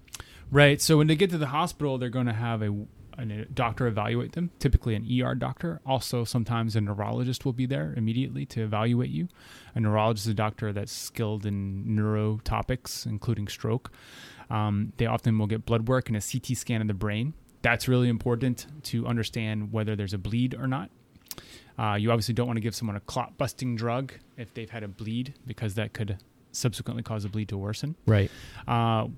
Right. 0.50 0.80
So 0.80 0.96
when 0.96 1.06
they 1.06 1.16
get 1.16 1.30
to 1.30 1.38
the 1.38 1.48
hospital, 1.48 1.98
they're 1.98 2.08
going 2.08 2.26
to 2.26 2.32
have 2.32 2.62
a, 2.62 2.74
a 3.18 3.44
doctor 3.46 3.86
evaluate 3.86 4.32
them, 4.32 4.50
typically 4.58 4.94
an 4.94 5.06
ER 5.22 5.34
doctor. 5.34 5.80
Also, 5.84 6.24
sometimes 6.24 6.74
a 6.74 6.80
neurologist 6.80 7.44
will 7.44 7.52
be 7.52 7.66
there 7.66 7.92
immediately 7.96 8.46
to 8.46 8.62
evaluate 8.62 9.10
you. 9.10 9.28
A 9.74 9.80
neurologist 9.80 10.26
is 10.26 10.32
a 10.32 10.34
doctor 10.34 10.72
that's 10.72 10.92
skilled 10.92 11.44
in 11.44 11.94
neuro 11.94 12.40
topics, 12.44 13.04
including 13.04 13.48
stroke. 13.48 13.92
Um, 14.50 14.92
they 14.96 15.06
often 15.06 15.38
will 15.38 15.46
get 15.46 15.66
blood 15.66 15.88
work 15.88 16.08
and 16.08 16.16
a 16.16 16.20
CT 16.20 16.56
scan 16.56 16.80
of 16.80 16.88
the 16.88 16.94
brain. 16.94 17.34
That's 17.62 17.88
really 17.88 18.08
important 18.08 18.66
to 18.84 19.06
understand 19.06 19.72
whether 19.72 19.96
there's 19.96 20.14
a 20.14 20.18
bleed 20.18 20.54
or 20.54 20.66
not. 20.66 20.90
Uh, 21.78 21.94
you 21.94 22.10
obviously 22.10 22.34
don't 22.34 22.46
want 22.46 22.56
to 22.56 22.60
give 22.60 22.74
someone 22.74 22.96
a 22.96 23.00
clot 23.00 23.38
busting 23.38 23.76
drug 23.76 24.12
if 24.36 24.52
they've 24.54 24.70
had 24.70 24.82
a 24.82 24.88
bleed 24.88 25.34
because 25.46 25.74
that 25.74 25.92
could 25.92 26.18
subsequently 26.50 27.02
cause 27.02 27.24
a 27.24 27.28
bleed 27.28 27.48
to 27.48 27.56
worsen. 27.56 27.94
Right. 28.06 28.30
Uh, 28.66 29.08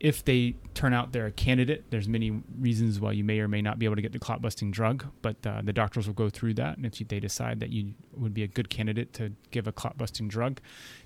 if 0.00 0.24
they 0.24 0.54
turn 0.74 0.94
out 0.94 1.12
they're 1.12 1.26
a 1.26 1.32
candidate, 1.32 1.84
there's 1.90 2.08
many 2.08 2.30
reasons 2.58 3.00
why 3.00 3.12
you 3.12 3.24
may 3.24 3.40
or 3.40 3.48
may 3.48 3.60
not 3.60 3.78
be 3.78 3.84
able 3.84 3.96
to 3.96 4.02
get 4.02 4.12
the 4.12 4.18
clot 4.18 4.40
busting 4.40 4.70
drug, 4.70 5.04
but 5.22 5.44
uh, 5.44 5.60
the 5.62 5.72
doctors 5.72 6.06
will 6.06 6.14
go 6.14 6.30
through 6.30 6.54
that. 6.54 6.76
And 6.76 6.86
if 6.86 7.00
you, 7.00 7.06
they 7.06 7.20
decide 7.20 7.60
that 7.60 7.70
you 7.70 7.94
would 8.14 8.32
be 8.32 8.44
a 8.44 8.46
good 8.46 8.70
candidate 8.70 9.12
to 9.14 9.32
give 9.50 9.66
a 9.66 9.72
clot 9.72 9.98
busting 9.98 10.28
drug, 10.28 10.60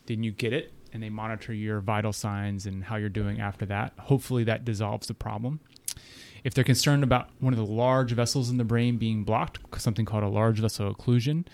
then 0.06 0.22
you 0.22 0.30
get 0.30 0.52
it 0.52 0.72
and 0.92 1.02
they 1.02 1.08
monitor 1.10 1.52
your 1.52 1.80
vital 1.80 2.12
signs 2.12 2.66
and 2.66 2.84
how 2.84 2.96
you're 2.96 3.08
doing 3.08 3.40
after 3.40 3.64
that. 3.66 3.92
Hopefully, 3.98 4.44
that 4.44 4.64
dissolves 4.64 5.06
the 5.06 5.14
problem. 5.14 5.60
If 6.44 6.54
they're 6.54 6.64
concerned 6.64 7.04
about 7.04 7.28
one 7.38 7.52
of 7.52 7.58
the 7.58 7.64
large 7.66 8.12
vessels 8.12 8.50
in 8.50 8.56
the 8.56 8.64
brain 8.64 8.96
being 8.98 9.22
blocked, 9.24 9.58
something 9.80 10.04
called 10.04 10.24
a 10.24 10.28
large 10.28 10.58
vessel 10.58 10.92
occlusion, 10.92 11.46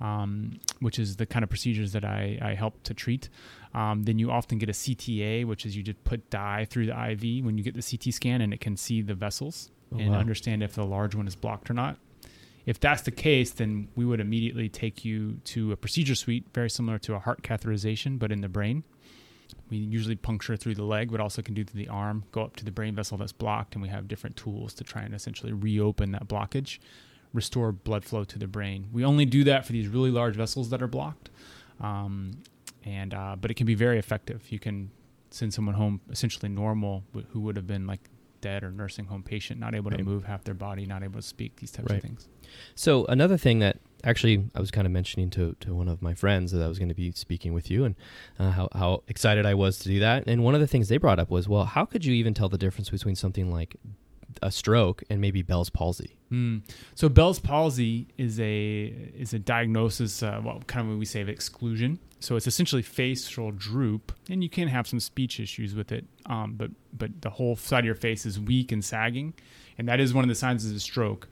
um, 0.00 0.60
which 0.80 0.98
is 0.98 1.16
the 1.16 1.24
kind 1.24 1.42
of 1.42 1.48
procedures 1.48 1.92
that 1.92 2.04
I, 2.04 2.38
I 2.42 2.54
help 2.54 2.82
to 2.82 2.92
treat, 2.94 3.30
um, 3.72 4.02
then 4.02 4.18
you 4.18 4.30
often 4.30 4.58
get 4.58 4.68
a 4.68 4.72
CTA, 4.72 5.46
which 5.46 5.64
is 5.64 5.76
you 5.76 5.82
just 5.82 6.02
put 6.04 6.28
dye 6.30 6.66
through 6.68 6.86
the 6.86 7.10
IV 7.12 7.44
when 7.44 7.56
you 7.56 7.64
get 7.64 7.74
the 7.74 7.82
CT 7.82 8.12
scan 8.12 8.40
and 8.42 8.52
it 8.52 8.60
can 8.60 8.76
see 8.76 9.00
the 9.02 9.14
vessels 9.14 9.70
Oh, 9.92 9.98
and 9.98 10.12
wow. 10.12 10.18
understand 10.18 10.62
if 10.62 10.74
the 10.74 10.84
large 10.84 11.14
one 11.14 11.26
is 11.28 11.36
blocked 11.36 11.70
or 11.70 11.74
not. 11.74 11.98
If 12.66 12.80
that's 12.80 13.02
the 13.02 13.10
case, 13.10 13.50
then 13.50 13.88
we 13.94 14.04
would 14.04 14.20
immediately 14.20 14.68
take 14.68 15.04
you 15.04 15.40
to 15.44 15.72
a 15.72 15.76
procedure 15.76 16.14
suite, 16.14 16.46
very 16.54 16.70
similar 16.70 16.98
to 17.00 17.14
a 17.14 17.18
heart 17.18 17.42
catheterization, 17.42 18.18
but 18.18 18.32
in 18.32 18.40
the 18.40 18.48
brain. 18.48 18.84
We 19.70 19.76
usually 19.76 20.16
puncture 20.16 20.56
through 20.56 20.74
the 20.74 20.84
leg, 20.84 21.10
but 21.10 21.20
also 21.20 21.42
can 21.42 21.54
do 21.54 21.64
through 21.64 21.78
the 21.78 21.88
arm, 21.88 22.24
go 22.32 22.42
up 22.42 22.56
to 22.56 22.64
the 22.64 22.70
brain 22.70 22.94
vessel 22.94 23.18
that's 23.18 23.32
blocked, 23.32 23.74
and 23.74 23.82
we 23.82 23.88
have 23.88 24.08
different 24.08 24.36
tools 24.36 24.72
to 24.74 24.84
try 24.84 25.02
and 25.02 25.14
essentially 25.14 25.52
reopen 25.52 26.12
that 26.12 26.26
blockage, 26.26 26.78
restore 27.32 27.72
blood 27.72 28.04
flow 28.04 28.24
to 28.24 28.38
the 28.38 28.46
brain. 28.46 28.88
We 28.92 29.04
only 29.04 29.26
do 29.26 29.44
that 29.44 29.66
for 29.66 29.72
these 29.72 29.88
really 29.88 30.10
large 30.10 30.36
vessels 30.36 30.70
that 30.70 30.82
are 30.82 30.86
blocked, 30.88 31.30
um, 31.80 32.32
and 32.84 33.12
uh, 33.12 33.36
but 33.40 33.50
it 33.50 33.54
can 33.54 33.66
be 33.66 33.74
very 33.74 33.98
effective. 33.98 34.50
You 34.50 34.58
can 34.58 34.90
send 35.30 35.52
someone 35.52 35.74
home 35.74 36.00
essentially 36.10 36.48
normal 36.48 37.02
who 37.32 37.40
would 37.40 37.56
have 37.56 37.66
been 37.66 37.86
like 37.86 38.08
dead 38.44 38.62
or 38.62 38.70
nursing 38.70 39.06
home 39.06 39.22
patient, 39.22 39.58
not 39.58 39.74
able 39.74 39.90
to 39.90 40.02
move 40.04 40.24
half 40.24 40.44
their 40.44 40.54
body, 40.54 40.84
not 40.86 41.02
able 41.02 41.18
to 41.20 41.26
speak, 41.34 41.56
these 41.56 41.70
types 41.70 41.88
Right. 41.90 41.96
of 41.96 42.02
things. 42.02 42.28
So 42.74 43.04
another 43.06 43.38
thing 43.38 43.58
that 43.60 43.78
actually 44.04 44.44
I 44.54 44.60
was 44.60 44.70
kind 44.70 44.86
of 44.86 44.92
mentioning 44.92 45.30
to, 45.30 45.56
to 45.60 45.74
one 45.74 45.88
of 45.88 46.02
my 46.02 46.14
friends 46.14 46.52
that 46.52 46.62
I 46.62 46.68
was 46.68 46.78
going 46.78 46.90
to 46.90 46.94
be 46.94 47.10
speaking 47.12 47.54
with 47.54 47.70
you 47.70 47.84
and 47.86 47.94
uh, 48.38 48.50
how, 48.50 48.68
how 48.74 49.02
excited 49.08 49.46
I 49.46 49.54
was 49.54 49.78
to 49.78 49.88
do 49.88 49.98
that. 50.00 50.24
And 50.26 50.44
one 50.44 50.54
of 50.54 50.60
the 50.60 50.66
things 50.66 50.88
they 50.88 50.98
brought 50.98 51.18
up 51.18 51.30
was, 51.30 51.48
well, 51.48 51.64
how 51.64 51.84
could 51.86 52.04
you 52.04 52.12
even 52.14 52.34
tell 52.34 52.48
the 52.50 52.58
difference 52.58 52.90
between 52.90 53.14
something 53.16 53.50
like 53.50 53.76
a 54.42 54.50
stroke 54.50 55.02
and 55.10 55.20
maybe 55.20 55.42
Bell's 55.42 55.70
palsy? 55.70 56.16
Hmm. 56.30 56.58
So 56.94 57.08
Bell's 57.08 57.38
palsy 57.38 58.08
is 58.18 58.40
a 58.40 58.94
is 59.16 59.34
a 59.34 59.38
diagnosis, 59.38 60.22
uh, 60.22 60.40
well, 60.44 60.62
kind 60.66 60.90
of 60.90 60.98
we 60.98 61.04
say 61.04 61.20
of 61.20 61.28
exclusion. 61.28 61.98
So 62.20 62.36
it's 62.36 62.46
essentially 62.46 62.82
facial 62.82 63.50
droop, 63.50 64.12
and 64.30 64.42
you 64.42 64.48
can 64.48 64.68
have 64.68 64.86
some 64.86 65.00
speech 65.00 65.38
issues 65.38 65.74
with 65.74 65.92
it. 65.92 66.06
Um, 66.26 66.54
but 66.56 66.70
but 66.92 67.22
the 67.22 67.30
whole 67.30 67.56
side 67.56 67.80
of 67.80 67.84
your 67.84 67.94
face 67.94 68.24
is 68.26 68.40
weak 68.40 68.72
and 68.72 68.84
sagging, 68.84 69.34
and 69.78 69.88
that 69.88 70.00
is 70.00 70.14
one 70.14 70.24
of 70.24 70.28
the 70.28 70.34
signs 70.34 70.68
of 70.68 70.74
a 70.74 70.80
stroke. 70.80 71.28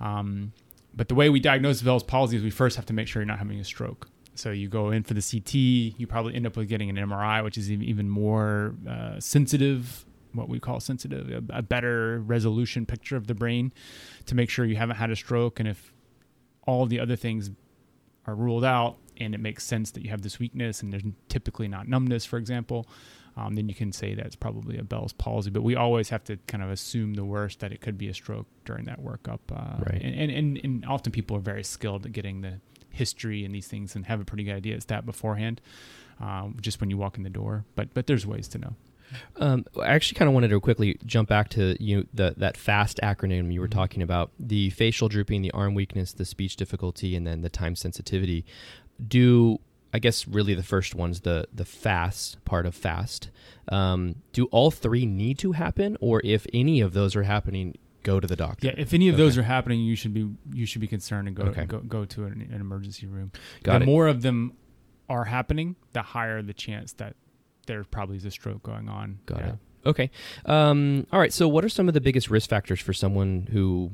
Um, 0.00 0.52
but 0.94 1.08
the 1.08 1.14
way 1.14 1.28
we 1.28 1.40
diagnose 1.40 1.80
Bell's 1.80 2.02
palsy 2.02 2.36
is 2.36 2.42
we 2.42 2.50
first 2.50 2.76
have 2.76 2.86
to 2.86 2.92
make 2.92 3.08
sure 3.08 3.22
you're 3.22 3.26
not 3.26 3.38
having 3.38 3.60
a 3.60 3.64
stroke. 3.64 4.08
So 4.34 4.50
you 4.50 4.68
go 4.68 4.90
in 4.90 5.02
for 5.02 5.14
the 5.14 5.22
CT, 5.22 5.54
you 5.98 6.06
probably 6.06 6.34
end 6.34 6.46
up 6.46 6.56
with 6.56 6.68
getting 6.68 6.90
an 6.90 6.96
MRI, 6.96 7.44
which 7.44 7.58
is 7.58 7.70
even 7.70 8.08
more 8.08 8.74
uh, 8.88 9.20
sensitive, 9.20 10.04
what 10.34 10.48
we 10.48 10.60
call 10.60 10.80
sensitive, 10.80 11.30
a, 11.30 11.58
a 11.58 11.62
better 11.62 12.20
resolution 12.20 12.86
picture 12.86 13.16
of 13.16 13.26
the 13.26 13.34
brain 13.34 13.72
to 14.26 14.34
make 14.34 14.50
sure 14.50 14.64
you 14.64 14.76
haven't 14.76 14.96
had 14.96 15.10
a 15.10 15.16
stroke. 15.16 15.60
And 15.60 15.68
if 15.68 15.92
all 16.66 16.86
the 16.86 17.00
other 17.00 17.16
things 17.16 17.50
are 18.26 18.34
ruled 18.34 18.64
out 18.64 18.96
and 19.18 19.34
it 19.34 19.40
makes 19.40 19.64
sense 19.64 19.90
that 19.92 20.02
you 20.02 20.10
have 20.10 20.22
this 20.22 20.38
weakness 20.38 20.82
and 20.82 20.92
there's 20.92 21.02
typically 21.28 21.68
not 21.68 21.88
numbness, 21.88 22.24
for 22.24 22.38
example, 22.38 22.86
um, 23.36 23.54
then 23.54 23.68
you 23.68 23.74
can 23.74 23.92
say 23.92 24.14
that's 24.14 24.36
probably 24.36 24.78
a 24.78 24.82
Bell's 24.82 25.12
palsy. 25.12 25.50
But 25.50 25.62
we 25.62 25.74
always 25.74 26.10
have 26.10 26.22
to 26.24 26.36
kind 26.46 26.62
of 26.62 26.70
assume 26.70 27.14
the 27.14 27.24
worst 27.24 27.60
that 27.60 27.72
it 27.72 27.80
could 27.80 27.96
be 27.96 28.08
a 28.08 28.14
stroke 28.14 28.46
during 28.64 28.84
that 28.84 29.00
workup. 29.02 29.40
Uh, 29.50 29.82
Right. 29.86 30.02
And, 30.02 30.14
and, 30.14 30.30
and, 30.30 30.60
and 30.62 30.84
often 30.84 31.12
people 31.12 31.36
are 31.36 31.40
very 31.40 31.64
skilled 31.64 32.04
at 32.04 32.12
getting 32.12 32.42
the 32.42 32.60
history 32.90 33.44
and 33.44 33.54
these 33.54 33.66
things 33.66 33.96
and 33.96 34.04
have 34.06 34.20
a 34.20 34.24
pretty 34.24 34.44
good 34.44 34.54
idea 34.54 34.74
it's 34.74 34.84
that 34.86 35.06
beforehand, 35.06 35.60
um, 36.20 36.56
just 36.60 36.80
when 36.80 36.90
you 36.90 36.98
walk 36.98 37.16
in 37.16 37.22
the 37.22 37.30
door. 37.30 37.64
But 37.74 37.94
but 37.94 38.06
there's 38.06 38.26
ways 38.26 38.48
to 38.48 38.58
know. 38.58 38.76
Um, 39.36 39.64
I 39.80 39.88
actually 39.88 40.16
kind 40.18 40.28
of 40.28 40.34
wanted 40.34 40.48
to 40.48 40.60
quickly 40.60 40.98
jump 41.06 41.28
back 41.28 41.48
to 41.50 41.76
you 41.82 42.06
the 42.14 42.34
that 42.38 42.56
FAST 42.56 42.98
acronym 43.02 43.52
you 43.52 43.60
were 43.60 43.68
Mhm. 43.68 43.72
talking 43.72 44.02
about 44.02 44.30
the 44.38 44.70
facial 44.70 45.08
drooping, 45.08 45.42
the 45.42 45.50
arm 45.52 45.74
weakness, 45.74 46.12
the 46.12 46.24
speech 46.24 46.56
difficulty, 46.56 47.14
and 47.16 47.26
then 47.26 47.42
the 47.42 47.48
time 47.50 47.74
sensitivity. 47.76 48.44
Do 49.06 49.58
I 49.94 49.98
guess 49.98 50.26
really 50.26 50.54
the 50.54 50.62
first 50.62 50.94
one's 50.94 51.20
the 51.20 51.46
the 51.52 51.64
fast 51.64 52.42
part 52.44 52.64
of 52.66 52.74
fast. 52.74 53.30
Um, 53.68 54.16
do 54.32 54.46
all 54.46 54.70
three 54.70 55.04
need 55.06 55.38
to 55.38 55.52
happen, 55.52 55.96
or 56.00 56.20
if 56.24 56.46
any 56.52 56.80
of 56.80 56.92
those 56.94 57.14
are 57.14 57.24
happening, 57.24 57.76
go 58.02 58.18
to 58.18 58.26
the 58.26 58.36
doctor? 58.36 58.68
Yeah, 58.68 58.74
if 58.78 58.94
any 58.94 59.08
of 59.10 59.16
those 59.18 59.36
are 59.36 59.42
happening, 59.42 59.80
you 59.80 59.94
should 59.96 60.14
be 60.14 60.28
you 60.52 60.64
should 60.66 60.80
be 60.80 60.86
concerned 60.86 61.28
and 61.28 61.36
go 61.36 61.44
Okay. 61.44 61.66
go, 61.66 61.80
go 61.80 62.04
to 62.06 62.24
an, 62.24 62.48
an 62.52 62.60
emergency 62.60 63.06
room. 63.06 63.32
Got 63.62 63.78
the 63.80 63.82
it. 63.84 63.86
more 63.86 64.08
of 64.08 64.22
them 64.22 64.54
are 65.08 65.24
happening, 65.26 65.76
the 65.92 66.00
higher 66.02 66.40
the 66.40 66.54
chance 66.54 66.94
that 66.94 67.14
there 67.66 67.84
probably 67.84 68.16
is 68.16 68.24
a 68.24 68.30
stroke 68.30 68.62
going 68.62 68.88
on. 68.88 69.18
Got 69.26 69.38
Yeah. 69.40 69.48
it. 69.48 69.54
Okay. 69.84 70.10
Um, 70.46 71.06
all 71.12 71.18
right. 71.18 71.32
So, 71.32 71.48
what 71.48 71.64
are 71.64 71.68
some 71.68 71.88
of 71.88 71.94
the 71.94 72.00
biggest 72.00 72.30
risk 72.30 72.48
factors 72.48 72.80
for 72.80 72.92
someone 72.92 73.48
who 73.52 73.92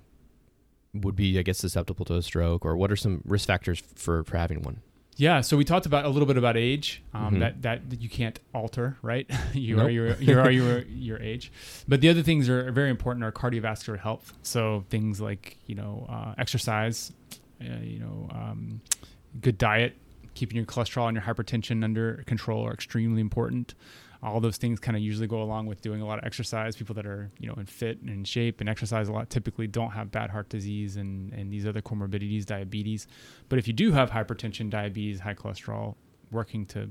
would 0.95 1.17
be, 1.17 1.39
I 1.39 1.43
guess, 1.43 1.59
susceptible 1.59 2.05
to 2.07 2.15
a 2.17 2.23
stroke, 2.23 2.65
or 2.65 2.77
what 2.77 2.91
are 2.93 2.97
some 2.97 3.23
risk 3.25 3.47
factors 3.47 3.83
for 3.95 4.25
for 4.25 4.37
having 4.37 4.63
one? 4.63 4.81
Yeah, 5.17 5.41
so 5.41 5.57
we 5.57 5.65
talked 5.65 5.85
about 5.85 6.05
a 6.05 6.09
little 6.11 6.27
bit 6.27 6.37
about 6.37 6.57
age. 6.57 7.03
Um, 7.13 7.35
Mhm. 7.35 7.39
that, 7.41 7.63
that 7.63 7.91
that 7.91 8.01
you 8.03 8.09
can't 8.09 8.39
alter, 8.55 8.97
right? 9.03 9.29
you 9.53 9.77
Nope. 9.77 9.87
are 9.87 9.91
your 9.91 10.15
you 10.21 10.39
are 10.39 10.51
your 10.51 10.79
your 10.89 11.19
age. 11.21 11.51
But 11.89 12.01
the 12.03 12.09
other 12.09 12.23
things 12.23 12.49
are 12.49 12.71
very 12.71 12.91
important 12.91 13.25
are 13.25 13.33
cardiovascular 13.33 13.99
health. 13.99 14.33
So 14.43 14.85
things 14.91 15.21
like 15.21 15.57
you 15.67 15.75
know 15.75 16.07
uh, 16.09 16.35
exercise, 16.39 17.13
uh, 17.61 17.81
you 17.83 17.99
know, 17.99 18.29
um, 18.31 18.81
good 19.41 19.59
diet, 19.59 19.97
keeping 20.39 20.57
your 20.57 20.67
cholesterol 20.67 21.09
and 21.09 21.17
your 21.17 21.25
hypertension 21.25 21.83
under 21.83 22.23
control 22.27 22.65
are 22.65 22.73
extremely 22.73 23.21
important. 23.21 23.75
All 24.23 24.39
those 24.41 24.57
things 24.57 24.79
kind 24.79 24.97
of 24.97 25.03
usually 25.03 25.27
go 25.27 25.43
along 25.43 25.67
with 25.67 25.81
doing 25.81 26.01
a 26.01 26.07
lot 26.07 26.21
of 26.21 26.25
exercise. 26.25 26.77
People 26.77 26.95
that 26.95 27.07
are 27.07 27.31
you 27.41 27.49
know 27.49 27.55
in 27.55 27.67
fit 27.67 28.01
and 28.01 28.09
in 28.09 28.23
shape 28.25 28.61
and 28.61 28.69
exercise 28.69 29.09
a 29.09 29.13
lot 29.13 29.31
typically 29.31 29.67
don't 29.67 29.91
have 29.91 30.13
bad 30.13 30.31
heart 30.31 30.49
disease 30.49 30.97
and 30.97 31.33
and 31.33 31.53
these 31.53 31.67
other 31.67 31.83
comorbidities, 31.83 32.47
diabetes. 32.47 33.09
But 33.49 33.59
if 33.59 33.67
you 33.67 33.75
do 33.75 33.91
have 33.93 34.11
hypertension, 34.11 34.71
diabetes, 34.71 35.21
high 35.21 35.35
cholesterol, 35.35 35.97
working 36.31 36.67
to 36.67 36.91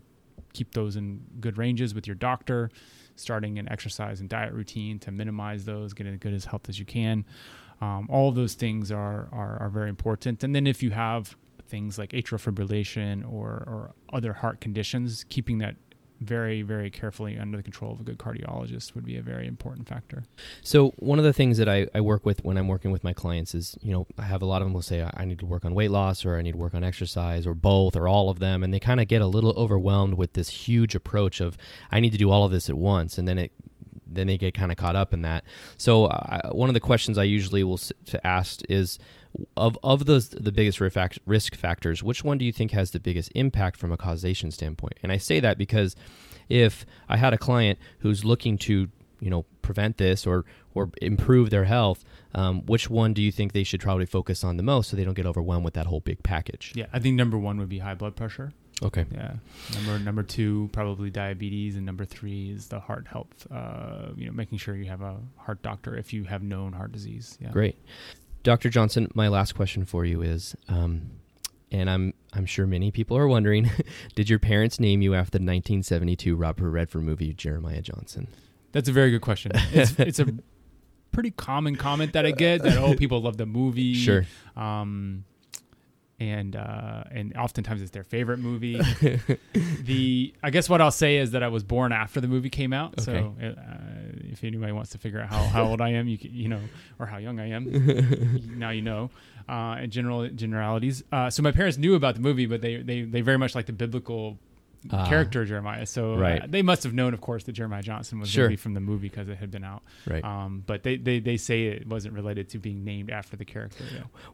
keep 0.54 0.74
those 0.74 0.98
in 0.98 1.22
good 1.40 1.58
ranges 1.58 1.94
with 1.94 2.06
your 2.06 2.16
doctor, 2.16 2.70
starting 3.16 3.60
an 3.60 3.70
exercise 3.72 4.20
and 4.20 4.28
diet 4.28 4.54
routine 4.54 5.00
to 5.00 5.12
minimize 5.12 5.64
those, 5.64 5.94
get 5.94 6.06
as 6.08 6.18
good 6.18 6.34
as 6.34 6.46
health 6.46 6.68
as 6.68 6.80
you 6.80 6.86
can. 6.86 7.26
Um, 7.80 8.08
all 8.10 8.32
those 8.32 8.56
things 8.56 8.92
are, 8.92 9.30
are 9.32 9.58
are 9.62 9.70
very 9.70 9.90
important. 9.90 10.44
And 10.44 10.54
then 10.54 10.68
if 10.68 10.84
you 10.84 10.92
have 10.92 11.38
things 11.68 11.98
like 11.98 12.12
atrial 12.12 12.40
fibrillation 12.40 13.24
or 13.26 13.64
or 13.68 13.94
other 14.14 14.34
heart 14.34 14.62
conditions, 14.62 15.26
keeping 15.30 15.60
that 15.60 15.76
very 16.20 16.62
very 16.64 16.90
carefully 16.90 17.38
under 17.38 17.58
the 17.58 17.64
control 17.64 17.92
of 17.94 18.00
a 18.00 18.04
good 18.04 18.18
cardiologist 18.18 18.96
would 18.96 19.06
be 19.06 19.18
a 19.18 19.22
very 19.22 19.48
important 19.48 19.88
factor. 19.88 20.24
So, 20.64 20.90
one 20.98 21.20
of 21.20 21.26
the 21.26 21.34
things 21.34 21.58
that 21.58 21.70
I, 21.70 21.88
I 21.94 22.02
work 22.02 22.26
with 22.26 22.44
when 22.44 22.58
I'm 22.58 22.68
working 22.68 22.92
with 22.92 23.04
my 23.04 23.14
clients 23.14 23.54
is, 23.54 23.78
you 23.82 23.92
know, 23.92 24.08
I 24.18 24.24
have 24.24 24.42
a 24.42 24.46
lot 24.46 24.62
of 24.62 24.66
them 24.66 24.74
will 24.74 24.82
say, 24.82 25.02
I 25.04 25.12
I 25.16 25.26
need 25.26 25.40
to 25.40 25.46
work 25.46 25.66
on 25.66 25.74
weight 25.74 25.92
loss, 25.92 26.26
or 26.26 26.38
I 26.38 26.42
need 26.42 26.54
to 26.54 26.58
work 26.58 26.74
on 26.74 26.84
exercise, 26.84 27.46
or 27.46 27.54
both, 27.54 27.96
or 27.96 28.08
all 28.08 28.30
of 28.30 28.40
them. 28.40 28.64
And 28.64 28.74
they 28.74 28.80
kind 28.80 29.00
of 29.00 29.08
get 29.08 29.22
a 29.22 29.28
little 29.28 29.54
overwhelmed 29.58 30.16
with 30.16 30.34
this 30.34 30.50
huge 30.50 30.96
approach 30.96 31.40
of, 31.42 31.58
I 31.92 32.00
need 32.00 32.12
to 32.12 32.18
do 32.18 32.32
all 32.32 32.46
of 32.46 32.52
this 32.52 32.70
at 32.70 32.78
once. 32.78 33.18
And 33.18 33.28
then 33.28 33.38
it, 33.38 33.52
then 34.10 34.28
they 34.28 34.38
get 34.38 34.54
kind 34.54 34.72
of 34.72 34.78
caught 34.78 34.96
up 34.96 35.14
in 35.14 35.22
that. 35.24 35.44
So, 35.78 36.06
uh, 36.06 36.50
one 36.52 36.70
of 36.70 36.74
the 36.74 36.80
questions 36.80 37.18
I 37.18 37.24
usually 37.24 37.64
will 37.64 37.76
s- 37.76 37.92
to 38.08 38.26
ask 38.26 38.62
is, 38.70 39.00
of 39.56 39.78
of 39.84 40.06
those 40.06 40.30
the 40.30 40.52
biggest 40.52 40.80
risk 40.82 41.18
risk 41.26 41.56
factors, 41.56 42.02
which 42.02 42.24
one 42.24 42.38
do 42.38 42.46
you 42.46 42.52
think 42.52 42.72
has 42.72 42.92
the 42.92 43.00
biggest 43.00 43.32
impact 43.36 43.78
from 43.78 43.92
a 43.92 43.98
causation 43.98 44.50
standpoint? 44.52 44.94
And 45.04 45.12
I 45.12 45.18
say 45.18 45.40
that 45.40 45.58
because 45.58 45.96
if 46.50 46.86
I 47.08 47.18
had 47.18 47.34
a 47.34 47.38
client 47.38 47.78
who's 48.00 48.26
looking 48.26 48.58
to 48.60 48.90
you 49.20 49.30
know 49.30 49.46
prevent 49.62 49.98
this 49.98 50.26
or 50.26 50.46
or 50.74 50.90
improve 51.02 51.50
their 51.50 51.66
health, 51.66 52.04
um, 52.36 52.66
which 52.66 52.90
one 52.90 53.14
do 53.14 53.22
you 53.22 53.32
think 53.32 53.54
they 53.54 53.64
should 53.64 53.82
probably 53.82 54.06
focus 54.06 54.44
on 54.44 54.58
the 54.58 54.64
most 54.64 54.90
so 54.90 54.98
they 54.98 55.04
don't 55.04 55.16
get 55.16 55.26
overwhelmed 55.26 55.66
with 55.66 55.74
that 55.74 55.88
whole 55.88 56.00
big 56.00 56.22
package? 56.24 56.74
Yeah, 56.76 56.86
I 56.94 57.00
think 57.00 57.16
number 57.16 57.38
one 57.38 57.58
would 57.58 57.70
be 57.70 57.80
high 57.80 57.96
blood 57.96 58.16
pressure. 58.16 58.54
Okay. 58.84 59.06
Yeah. 59.12 59.34
Number 59.74 60.00
number 60.00 60.24
two 60.24 60.70
probably 60.72 61.10
diabetes, 61.10 61.76
and 61.76 61.86
number 61.86 62.06
three 62.06 62.52
is 62.52 62.68
the 62.68 62.80
heart 62.80 63.08
health. 63.08 63.48
Uh, 63.52 64.10
you 64.16 64.28
know, 64.28 64.32
making 64.32 64.60
sure 64.60 64.76
you 64.76 64.86
have 64.86 65.02
a 65.02 65.18
heart 65.38 65.62
doctor 65.64 65.96
if 65.96 66.14
you 66.14 66.26
have 66.26 66.44
known 66.44 66.74
heart 66.74 66.92
disease. 66.92 67.38
Yeah. 67.42 67.52
Great, 67.52 67.78
Dr. 68.44 68.70
Johnson. 68.70 69.10
My 69.16 69.30
last 69.30 69.56
question 69.56 69.84
for 69.84 70.06
you 70.06 70.22
is, 70.22 70.56
um, 70.70 71.10
and 71.72 71.90
I'm 71.90 72.14
I'm 72.34 72.46
sure 72.46 72.68
many 72.68 72.92
people 72.92 73.18
are 73.18 73.28
wondering, 73.28 73.72
did 74.16 74.30
your 74.30 74.40
parents 74.40 74.80
name 74.80 75.02
you 75.02 75.16
after 75.16 75.32
the 75.32 75.44
1972 75.44 76.36
Robert 76.36 76.70
Redford 76.70 77.04
movie 77.04 77.34
Jeremiah 77.34 77.82
Johnson? 77.82 78.28
That's 78.78 78.90
a 78.90 78.92
very 78.92 79.10
good 79.10 79.22
question. 79.22 79.54
It's, 79.72 79.92
it's 79.98 80.20
a 80.20 80.28
pretty 81.12 81.32
common 81.32 81.78
comment 81.78 82.14
that 82.14 82.28
I 82.28 82.32
get 82.32 82.62
that 82.62 82.78
oh 82.78 82.94
people 82.94 83.20
love 83.24 83.36
the 83.36 83.48
movie. 83.48 83.96
Sure. 83.96 84.28
Um, 84.56 85.26
and 86.20 86.56
uh, 86.56 87.06
and 87.10 87.36
oftentimes 87.36 87.82
it's 87.82 87.90
their 87.90 88.04
favorite 88.04 88.38
movie. 88.38 88.80
the 89.82 90.32
I 90.44 90.52
guess 90.52 90.70
what 90.70 90.80
I'll 90.80 90.92
say 90.92 91.18
is 91.18 91.32
that 91.32 91.42
I 91.42 91.48
was 91.48 91.64
born 91.64 91.92
after 91.92 92.22
the 92.22 92.28
movie 92.28 92.52
came 92.52 92.72
out. 92.72 93.02
So 93.02 93.34
uh, 93.42 93.54
if 94.32 94.44
anybody 94.44 94.72
wants 94.74 94.92
to 94.92 95.00
figure 95.00 95.22
out 95.22 95.30
how, 95.30 95.44
how 95.46 95.64
old 95.64 95.82
I 95.82 95.94
am, 95.94 96.08
you 96.08 96.20
can, 96.20 96.32
you 96.32 96.48
know, 96.48 96.62
or 97.00 97.08
how 97.08 97.18
young 97.18 97.40
I 97.40 97.50
am, 97.50 98.44
now 98.60 98.70
you 98.70 98.84
know. 98.84 99.10
Uh, 99.50 99.78
in 99.82 99.90
general 99.90 100.28
generalities. 100.28 101.04
Uh, 101.12 101.30
so 101.32 101.42
my 101.42 101.52
parents 101.52 101.78
knew 101.78 101.96
about 101.96 102.14
the 102.14 102.22
movie, 102.22 102.46
but 102.46 102.62
they 102.62 102.84
they 102.84 103.02
they 103.04 103.22
very 103.22 103.38
much 103.38 103.56
like 103.56 103.66
the 103.66 103.74
biblical 103.74 104.38
Ah. 104.92 105.08
character 105.10 105.44
Jeremiah. 105.46 105.86
So 105.86 106.14
uh, 106.14 106.18
Right. 106.18 106.52
they 106.52 106.62
must 106.62 106.84
have 106.84 106.94
known, 106.94 107.14
of 107.14 107.22
course, 107.22 107.44
that 107.46 107.52
Jeremiah 107.54 107.82
Johnson 107.84 108.20
was 108.20 108.30
Sure. 108.30 108.48
be 108.50 108.56
from 108.56 108.74
the 108.74 108.80
movie 108.80 109.10
because 109.10 109.28
it 109.30 109.38
had 109.38 109.52
been 109.52 109.64
out. 109.64 109.84
Right. 110.08 110.24
Um, 110.24 110.64
but 110.66 110.84
they, 110.84 110.98
they 110.98 111.20
they 111.20 111.38
say 111.38 111.66
it 111.68 111.88
wasn't 111.88 112.14
related 112.14 112.50
to 112.50 112.60
being 112.60 112.84
named 112.84 113.10
after 113.10 113.36
the 113.36 113.46
character. 113.46 113.84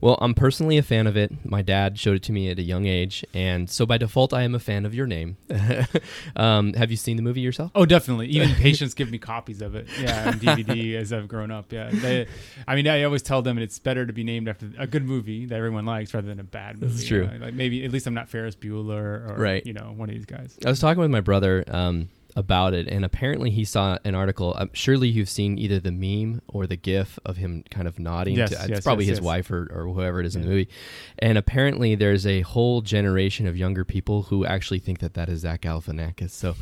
Well, 0.01 0.17
I'm 0.21 0.33
personally 0.33 0.77
a 0.77 0.83
fan 0.83 1.07
of 1.07 1.17
it. 1.17 1.31
My 1.45 1.61
dad 1.61 1.97
showed 1.97 2.15
it 2.17 2.23
to 2.23 2.31
me 2.31 2.49
at 2.49 2.59
a 2.59 2.63
young 2.63 2.85
age, 2.85 3.25
and 3.33 3.69
so 3.69 3.85
by 3.85 3.97
default, 3.97 4.33
I 4.33 4.43
am 4.43 4.53
a 4.55 4.59
fan 4.59 4.85
of 4.85 4.93
your 4.93 5.07
name. 5.07 5.37
um, 6.35 6.73
have 6.73 6.91
you 6.91 6.97
seen 6.97 7.17
the 7.17 7.23
movie 7.23 7.41
yourself? 7.41 7.71
Oh, 7.75 7.85
definitely. 7.85 8.27
Even 8.27 8.49
patients 8.55 8.93
give 8.93 9.09
me 9.11 9.17
copies 9.17 9.61
of 9.61 9.75
it. 9.75 9.87
Yeah, 9.99 10.27
on 10.27 10.33
DVD 10.35 10.95
as 10.99 11.11
I've 11.13 11.27
grown 11.27 11.51
up. 11.51 11.71
Yeah, 11.71 11.89
they, 11.91 12.27
I 12.67 12.75
mean, 12.75 12.87
I 12.87 13.03
always 13.03 13.21
tell 13.21 13.41
them 13.41 13.57
it's 13.57 13.79
better 13.79 14.05
to 14.05 14.13
be 14.13 14.23
named 14.23 14.47
after 14.47 14.69
a 14.77 14.87
good 14.87 15.03
movie 15.05 15.45
that 15.45 15.55
everyone 15.55 15.85
likes 15.85 16.13
rather 16.13 16.27
than 16.27 16.39
a 16.39 16.43
bad 16.43 16.75
movie. 16.81 16.93
This 16.93 17.01
is 17.03 17.07
true. 17.07 17.29
you 17.31 17.39
know? 17.39 17.45
Like 17.45 17.53
maybe 17.53 17.83
at 17.85 17.91
least 17.91 18.07
I'm 18.07 18.13
not 18.13 18.29
Ferris 18.29 18.55
Bueller 18.55 19.29
or 19.29 19.35
Right. 19.37 19.65
you 19.65 19.73
know 19.73 19.93
one 19.95 20.09
of 20.09 20.15
these 20.15 20.25
guys. 20.25 20.32
I 20.65 20.69
was 20.69 20.79
talking 20.79 21.01
with 21.01 21.11
my 21.11 21.21
brother 21.21 21.63
um, 21.67 22.09
about 22.35 22.73
it, 22.73 22.87
and 22.87 23.05
apparently 23.05 23.49
he 23.51 23.65
saw 23.65 23.97
an 24.03 24.15
article. 24.15 24.55
Um, 24.57 24.69
surely 24.73 25.07
you've 25.07 25.29
seen 25.29 25.57
either 25.57 25.79
the 25.79 25.91
meme 25.91 26.41
or 26.47 26.67
the 26.67 26.75
GIF 26.75 27.19
of 27.25 27.37
him 27.37 27.63
kind 27.69 27.87
of 27.87 27.99
nodding. 27.99 28.35
Yes, 28.35 28.49
to, 28.49 28.73
it's 28.73 28.83
probably 28.85 29.05
yes, 29.05 29.11
his 29.11 29.19
yes. 29.19 29.25
wife 29.25 29.51
or, 29.51 29.69
or 29.71 29.93
whoever 29.93 30.19
it 30.19 30.25
is 30.25 30.35
in 30.35 30.41
the 30.41 30.47
movie. 30.47 30.69
And 31.19 31.37
apparently 31.37 31.95
there's 31.95 32.25
a 32.25 32.41
whole 32.41 32.81
generation 32.81 33.47
of 33.47 33.57
younger 33.57 33.85
people 33.85 34.23
who 34.23 34.45
actually 34.45 34.79
think 34.79 34.99
that 34.99 35.13
that 35.15 35.29
is 35.29 35.41
Zach 35.41 35.61
Galifianakis. 35.61 36.31
So 36.31 36.55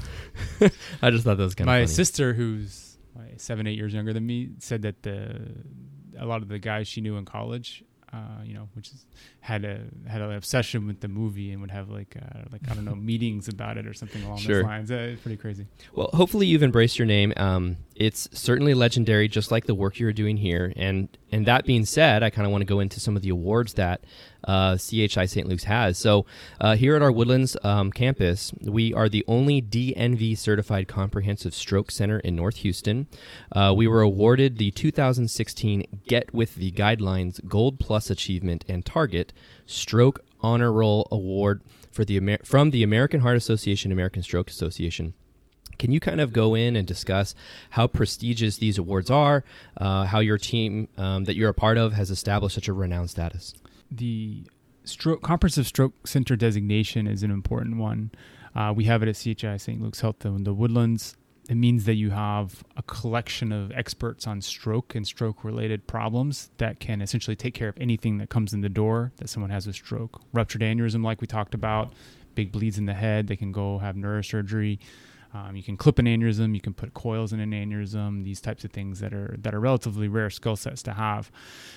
I 1.02 1.10
just 1.10 1.24
thought 1.24 1.38
that 1.38 1.44
was 1.44 1.56
kind 1.56 1.68
my 1.68 1.78
of 1.78 1.88
funny. 1.88 1.96
sister, 1.96 2.34
who's 2.34 2.98
seven, 3.38 3.68
eight 3.68 3.78
years 3.78 3.94
younger 3.94 4.14
than 4.14 4.26
me, 4.26 4.50
said 4.60 4.82
that 4.84 5.04
the 5.04 5.42
a 6.18 6.26
lot 6.26 6.42
of 6.42 6.50
the 6.50 6.60
guys 6.60 6.88
she 6.88 7.02
knew 7.02 7.18
in 7.18 7.26
college, 7.26 7.84
uh, 8.14 8.44
you 8.44 8.54
know, 8.54 8.68
which 8.74 8.90
is 8.90 9.06
had 9.40 9.64
a 9.66 9.82
had 10.08 10.22
an 10.22 10.32
obsession 10.34 10.86
with 10.88 11.00
the 11.00 11.08
movie 11.08 11.52
and 11.52 11.62
would 11.62 11.72
have 11.72 11.90
like 11.90 12.16
uh, 12.22 12.40
like 12.52 12.62
I 12.70 12.74
don't 12.74 12.86
know 12.86 12.96
meetings 13.12 13.48
about 13.48 13.78
it 13.78 13.88
or 13.88 13.94
something 13.94 14.24
along 14.24 14.40
Sure. 14.40 14.56
those 14.58 14.66
lines. 14.66 14.92
Uh, 14.92 14.96
it's 15.14 15.22
pretty 15.22 15.38
crazy. 15.38 15.66
Well, 15.96 16.10
hopefully 16.14 16.46
you've 16.48 16.64
embraced 16.64 17.00
your 17.00 17.06
name. 17.06 17.34
Um, 17.38 17.78
it's 18.02 18.28
certainly 18.34 18.74
legendary, 18.74 19.28
just 19.28 19.52
like 19.52 19.68
the 19.68 19.76
work 19.76 20.00
you're 20.00 20.12
doing 20.12 20.38
here. 20.38 20.74
And 20.76 21.08
and 21.32 21.46
that 21.46 21.66
being 21.66 21.86
said, 21.86 22.24
I 22.24 22.32
kind 22.32 22.48
of 22.48 22.52
want 22.52 22.64
to 22.64 22.66
go 22.66 22.80
into 22.80 23.00
some 23.00 23.16
of 23.16 23.22
the 23.22 23.30
awards 23.30 23.76
that 23.76 24.04
uh, 24.44 24.76
CHI 24.78 25.26
St. 25.28 25.48
Luke's 25.48 25.66
has. 25.66 26.00
So 26.00 26.26
uh, 26.60 26.76
here 26.76 26.96
at 26.96 27.04
our 27.04 27.12
Woodlands 27.12 27.56
um, 27.64 27.92
campus, 27.92 28.54
we 28.60 28.92
are 28.92 29.08
the 29.08 29.24
only 29.28 29.62
DNV 29.62 30.36
certified 30.36 30.88
comprehensive 30.88 31.54
stroke 31.54 31.92
center 31.92 32.18
in 32.20 32.36
North 32.36 32.58
Houston. 32.58 33.06
Uh, 33.52 33.72
we 33.78 33.88
were 33.88 34.02
awarded 34.02 34.58
the 34.58 34.72
2016 34.72 36.02
Get 36.08 36.34
with 36.34 36.56
the 36.56 36.72
Guidelines 36.72 37.48
Gold 37.48 37.80
Plus 37.80 38.10
Achievement 38.10 38.66
and 38.68 38.84
Target 38.84 39.32
Stroke 39.68 40.22
Honor 40.42 40.74
Roll 40.74 41.08
Award 41.12 41.62
for 41.92 42.04
the 42.04 42.18
Amer- 42.18 42.44
from 42.44 42.72
the 42.72 42.82
American 42.82 43.20
Heart 43.20 43.38
Association, 43.38 43.92
American 43.92 44.24
Stroke 44.24 44.50
Association. 44.50 45.14
Can 45.82 45.92
you 45.92 46.00
kind 46.00 46.22
of 46.22 46.32
go 46.32 46.56
in 46.56 46.78
and 46.78 46.88
discuss 46.88 47.36
how 47.72 47.88
prestigious 47.88 48.56
these 48.56 48.78
awards 48.78 49.12
are, 49.12 49.44
uh, 49.76 50.06
how 50.06 50.20
your 50.20 50.38
team 50.38 50.88
um, 50.98 51.26
that 51.26 51.36
you're 51.36 51.50
a 51.50 51.54
part 51.54 51.78
of 51.78 51.92
has 51.94 52.10
established 52.10 52.56
such 52.56 52.70
a 52.70 52.74
renowned 52.74 53.10
status? 53.10 53.54
the 53.92 54.44
stroke 54.86 55.22
comprehensive 55.22 55.68
stroke 55.68 56.08
center 56.08 56.36
designation 56.36 57.08
is 57.08 57.24
an 57.24 57.32
important 57.32 57.78
one. 57.78 58.12
Uh, 58.56 58.74
we 58.76 58.86
have 58.86 59.04
it 59.04 59.10
at 59.10 59.16
CHI 59.16 59.58
St. 59.58 59.82
Luke's 59.82 60.02
Health 60.02 60.26
in 60.26 60.44
the 60.44 60.54
Woodlands. 60.54 61.16
It 61.50 61.56
means 61.56 61.86
that 61.86 61.96
you 61.96 62.12
have 62.12 62.64
a 62.78 62.84
collection 62.84 63.52
of 63.52 63.72
experts 63.74 64.26
on 64.26 64.42
stroke 64.42 64.96
and 64.96 65.06
stroke 65.06 65.44
related 65.44 65.86
problems 65.86 66.50
that 66.58 66.80
can 66.80 67.02
essentially 67.02 67.36
take 67.36 67.54
care 67.54 67.68
of 67.68 67.78
anything 67.80 68.20
that 68.20 68.30
comes 68.30 68.54
in 68.54 68.62
the 68.62 68.70
door 68.70 69.12
that 69.18 69.30
someone 69.30 69.50
has 69.50 69.68
a 69.68 69.74
stroke. 69.74 70.22
Ruptured 70.32 70.62
aneurysm, 70.62 71.04
like 71.04 71.20
we 71.20 71.28
talked 71.28 71.54
about, 71.54 71.94
big 72.36 72.52
bleeds 72.52 72.78
in 72.78 72.86
the 72.86 72.94
head, 72.94 73.28
they 73.28 73.36
can 73.36 73.52
go 73.52 73.80
have 73.80 73.96
neurosurgery. 73.96 74.80
Um, 75.34 75.56
you 75.56 75.64
can 75.64 75.78
clip 75.78 75.98
an 75.98 76.06
aneurysm, 76.06 76.54
you 76.54 76.62
can 76.62 76.74
put 76.74 76.94
coils 76.94 77.32
in 77.32 77.40
an 77.40 77.52
aneurysm, 77.52 78.24
these 78.24 78.42
types 78.42 78.66
of 78.66 78.72
things 78.72 79.00
that 79.00 79.14
are 79.14 79.36
that 79.40 79.56
are 79.56 79.60
relatively 79.60 80.08
rare 80.08 80.30
skill 80.30 80.56
sets 80.56 80.84
to 80.84 80.94
have. 80.94 81.32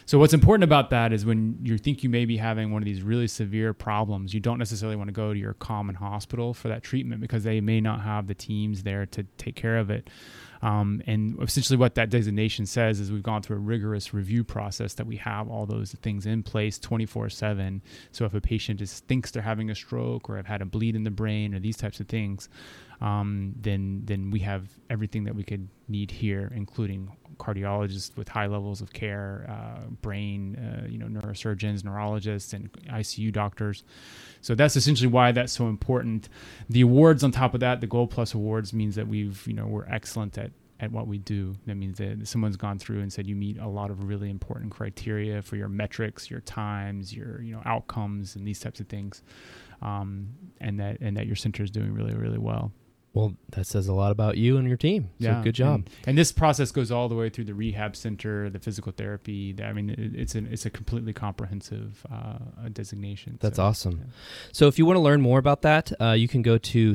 So 0.07 0.19
what's 0.19 0.35
important 0.35 0.65
about 0.65 0.91
that 0.91 1.13
is 1.13 1.25
when 1.25 1.59
you 1.63 1.79
think 1.79 2.03
you 2.03 2.11
may 2.11 2.25
be 2.25 2.37
having 2.37 2.73
one 2.73 2.83
of 2.83 2.87
these 2.87 3.03
really 3.03 3.29
severe 3.29 3.73
problems, 3.73 4.35
you 4.35 4.41
don't 4.41 4.59
necessarily 4.59 4.97
want 4.97 5.09
to 5.09 5.13
go 5.13 5.33
to 5.33 5.39
your 5.39 5.55
common 5.55 5.95
hospital 5.95 6.53
for 6.53 6.69
that 6.69 6.83
treatment 6.83 7.21
because 7.21 7.45
they 7.45 7.61
may 7.61 7.81
not 7.81 8.01
have 8.01 8.27
the 8.27 8.35
teams 8.35 8.83
there 8.83 9.07
to 9.07 9.25
take 9.39 9.55
care 9.55 9.79
of 9.79 9.91
it. 9.91 10.11
Um, 10.65 11.03
and 11.07 11.37
essentially, 11.43 11.77
what 11.77 11.95
that 11.97 12.09
designation 12.09 12.65
says 12.65 12.99
is 12.99 13.13
we've 13.13 13.23
gone 13.23 13.43
through 13.43 13.57
a 13.57 13.61
rigorous 13.61 14.15
review 14.15 14.45
process 14.45 14.95
that 14.95 15.07
we 15.07 15.17
have 15.17 15.47
all 15.51 15.67
those 15.67 15.93
things 15.93 16.25
in 16.25 16.43
place 16.43 16.79
24 16.79 17.29
7. 17.29 17.83
So, 18.13 18.25
if 18.25 18.33
a 18.33 18.41
patient 18.41 18.81
is, 18.81 19.01
thinks 19.01 19.31
they're 19.31 19.43
having 19.43 19.69
a 19.69 19.75
stroke 19.75 20.31
or 20.31 20.37
have 20.37 20.47
had 20.47 20.63
a 20.63 20.65
bleed 20.65 20.97
in 20.97 21.05
the 21.05 21.11
brain 21.11 21.55
or 21.55 21.61
these 21.61 21.77
types 21.77 22.01
of 22.01 22.09
things, 22.09 22.49
um, 23.03 23.55
then 23.61 24.01
then 24.07 24.31
we 24.31 24.41
have 24.41 24.71
everything 24.89 25.25
that 25.25 25.35
we 25.35 25.43
could 25.43 25.69
need 25.87 26.11
here, 26.11 26.51
including 26.57 27.15
cardiologists 27.39 28.17
with 28.17 28.29
high 28.29 28.47
levels 28.47 28.81
of 28.81 28.93
care, 28.93 29.47
uh, 29.49 29.87
brain, 30.03 30.57
uh, 30.57 30.87
you 30.89 30.99
know, 30.99 31.07
neurosurgeons, 31.07 31.85
neurologists, 31.85 32.53
and 32.53 32.73
ICU 32.85 33.33
doctors. 33.33 33.85
So 34.41 34.55
that's 34.55 34.77
essentially 34.77 35.09
why 35.09 35.33
that's 35.33 35.53
so 35.53 35.69
important. 35.69 36.29
The 36.69 36.83
awards 36.83 37.25
on 37.25 37.33
top 37.33 37.55
of 37.55 37.61
that, 37.61 37.81
the 37.81 37.87
Gold 37.87 38.11
Plus 38.11 38.35
awards, 38.35 38.73
means 38.73 38.95
that 38.97 39.09
we've 39.09 39.47
you 39.47 39.55
know 39.55 39.67
we're 39.67 39.87
excellent 39.87 40.39
at 40.39 40.51
at 40.81 40.91
what 40.93 41.07
we 41.07 41.19
do. 41.19 41.55
That 41.67 41.77
means 41.77 41.99
that 41.99 42.27
someone's 42.27 42.57
gone 42.57 42.79
through 42.79 43.01
and 43.01 43.13
said 43.13 43.27
you 43.27 43.37
meet 43.37 43.59
a 43.59 43.69
lot 43.69 43.91
of 43.91 44.05
really 44.05 44.31
important 44.31 44.71
criteria 44.71 45.41
for 45.43 45.57
your 45.57 45.69
metrics, 45.69 46.31
your 46.31 46.41
times, 46.41 47.15
your 47.15 47.41
you 47.43 47.53
know 47.55 47.63
outcomes, 47.65 48.37
and 48.37 48.47
these 48.47 48.61
types 48.61 48.81
of 48.81 48.89
things, 48.89 49.23
um, 49.83 50.29
and 50.61 50.79
that 50.81 51.01
and 51.01 51.17
that 51.17 51.27
your 51.27 51.37
center 51.37 51.63
is 51.63 51.71
doing 51.71 51.93
really 51.93 52.15
really 52.15 52.39
well. 52.39 52.73
Well, 53.15 53.37
that 53.51 53.67
says 53.67 53.87
a 53.87 53.95
lot 53.95 54.11
about 54.11 54.37
you 54.37 54.57
and 54.59 54.67
your 54.69 54.77
team. 54.77 55.11
So 55.21 55.41
good 55.45 55.55
job. 55.55 55.75
And, 55.75 55.91
and 56.09 56.19
this 56.19 56.33
process 56.33 56.73
goes 56.73 56.91
all 56.91 57.09
the 57.09 57.15
way 57.15 57.31
through 57.31 57.45
the 57.45 57.55
rehab 57.55 57.95
center, 57.95 58.51
the 58.51 58.59
physical 58.59 58.91
therapy. 58.93 59.53
the- 59.53 59.65
I 59.65 59.73
mean, 59.73 59.91
it, 59.91 60.17
it's 60.17 60.35
an 60.35 60.49
it's 60.51 60.67
a 60.67 60.71
completely 60.71 61.13
comprehensive 61.13 62.05
uh, 62.13 62.69
designation. 62.73 63.39
That's 63.41 63.57
So, 63.57 63.63
awesome. 63.65 63.99
yeah. 64.01 64.05
So 64.53 64.67
if 64.67 64.79
you 64.79 64.85
want 64.87 64.97
to 64.97 65.01
learn 65.01 65.21
more 65.21 65.39
about 65.39 65.63
that, 65.63 65.93
uh, 66.01 66.11
you 66.13 66.27
can 66.29 66.43
go 66.43 66.59
to 66.59 66.93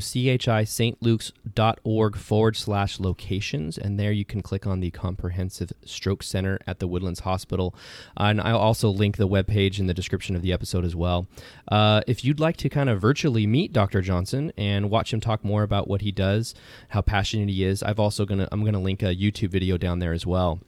chistluke's.org 1.00 2.16
forward 2.18 2.56
slash 2.58 3.00
locations, 3.00 3.78
and 3.78 4.00
there 4.00 4.12
you 4.12 4.26
can 4.26 4.42
click 4.42 4.68
on 4.68 4.80
the 4.80 4.92
Comprehensive 4.92 5.72
Stroke 5.86 6.24
Center 6.24 6.60
at 6.68 6.80
the 6.80 6.88
Woodlands 6.88 7.22
Hospital. 7.22 7.74
and 8.18 8.42
I'll 8.42 8.58
also 8.58 8.90
link 8.90 9.18
the 9.18 9.28
webpage 9.28 9.80
in 9.80 9.88
the 9.88 9.94
description 9.94 10.36
of 10.36 10.42
the 10.42 10.52
episode 10.54 10.86
as 10.86 10.96
well. 10.96 11.28
Uh, 11.70 12.02
if 12.08 12.24
you'd 12.26 12.40
like 12.40 12.58
to 12.58 12.70
kind 12.70 12.90
of 12.90 13.00
virtually 13.02 13.46
meet 13.48 13.74
Dr. 13.74 14.02
Johnson 14.02 14.52
and 14.58 14.90
watch 14.90 15.14
him 15.14 15.20
talk 15.20 15.44
more 15.44 15.64
about 15.64 15.88
what 15.88 16.02
he 16.02 16.09
does, 16.12 16.54
how 16.90 17.02
passionate 17.02 17.50
he 17.50 17.64
is, 17.64 17.82
I've 17.84 18.00
also 18.00 18.26
gonna 18.26 18.48
I'm 18.52 18.64
gonna 18.66 18.82
link 18.82 19.02
a 19.04 19.16
YouTube 19.16 19.50
video 19.50 19.78
down 19.78 20.00
there 20.00 20.14
as 20.14 20.26
well. 20.26 20.60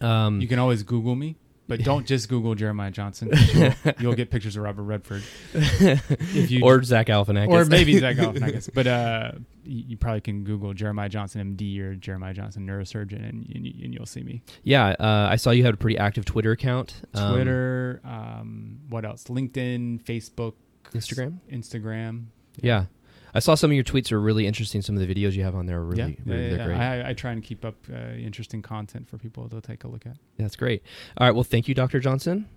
Um, 0.00 0.40
You 0.40 0.48
can 0.48 0.58
always 0.58 0.82
Google 0.84 1.14
me, 1.16 1.36
but 1.66 1.82
don't 1.82 2.06
just 2.06 2.28
Google 2.28 2.54
Jeremiah 2.54 2.90
Johnson. 2.90 3.30
You'll, 3.52 3.72
you'll 4.00 4.14
get 4.14 4.30
pictures 4.30 4.56
of 4.56 4.62
Robert 4.62 4.84
Redford. 4.84 5.22
If 5.54 6.50
you 6.50 6.62
or 6.62 6.82
Zach 6.82 7.08
Galifianakis. 7.08 7.48
or 7.48 7.64
maybe 7.64 7.98
Zach 7.98 8.16
Galifianakis. 8.20 8.70
But 8.72 8.86
uh, 8.86 9.32
you, 9.64 9.84
you 9.88 9.96
probably 9.96 10.20
can 10.20 10.44
Google 10.44 10.72
Jeremiah 10.72 11.08
Johnson 11.08 11.56
MD 11.56 11.80
or 11.80 11.94
Jeremiah 11.96 12.32
Johnson 12.32 12.66
neurosurgeon, 12.66 13.28
and, 13.28 13.46
and, 13.54 13.66
and 13.66 13.92
you'll 13.94 14.06
see 14.06 14.22
me. 14.22 14.42
Yeah, 14.62 14.90
uh, 15.00 15.28
I 15.30 15.36
saw 15.36 15.50
you 15.50 15.64
had 15.64 15.74
a 15.74 15.76
pretty 15.76 15.98
active 15.98 16.24
Twitter 16.24 16.52
account. 16.52 17.02
Um, 17.14 17.34
Twitter, 17.34 18.00
um, 18.04 18.78
what 18.88 19.04
else? 19.04 19.24
LinkedIn, 19.24 20.02
Facebook, 20.04 20.54
Instagram. 20.92 21.38
Instagram. 21.52 22.26
Yeah. 22.60 22.84
I 23.38 23.40
saw 23.40 23.54
some 23.54 23.70
of 23.70 23.74
your 23.74 23.84
tweets 23.84 24.10
are 24.12 24.20
really 24.20 24.46
interesting. 24.46 24.82
Some 24.82 24.96
of 24.98 25.06
the 25.06 25.14
videos 25.14 25.32
you 25.34 25.44
have 25.44 25.54
on 25.54 25.66
there 25.66 25.78
are 25.78 25.84
really, 25.84 26.18
yeah, 26.24 26.32
really 26.32 26.50
yeah, 26.50 26.56
they're 26.56 26.66
great. 26.66 26.76
I, 26.76 27.10
I 27.10 27.12
try 27.14 27.30
and 27.30 27.42
keep 27.42 27.64
up 27.64 27.76
uh, 27.92 27.96
interesting 28.14 28.62
content 28.62 29.08
for 29.08 29.16
people 29.16 29.48
to 29.48 29.60
take 29.60 29.84
a 29.84 29.88
look 29.88 30.06
at. 30.06 30.16
That's 30.38 30.56
great. 30.56 30.82
All 31.16 31.26
right. 31.26 31.34
Well, 31.34 31.44
thank 31.44 31.68
you, 31.68 31.74
Dr. 31.74 32.00
Johnson. 32.00 32.48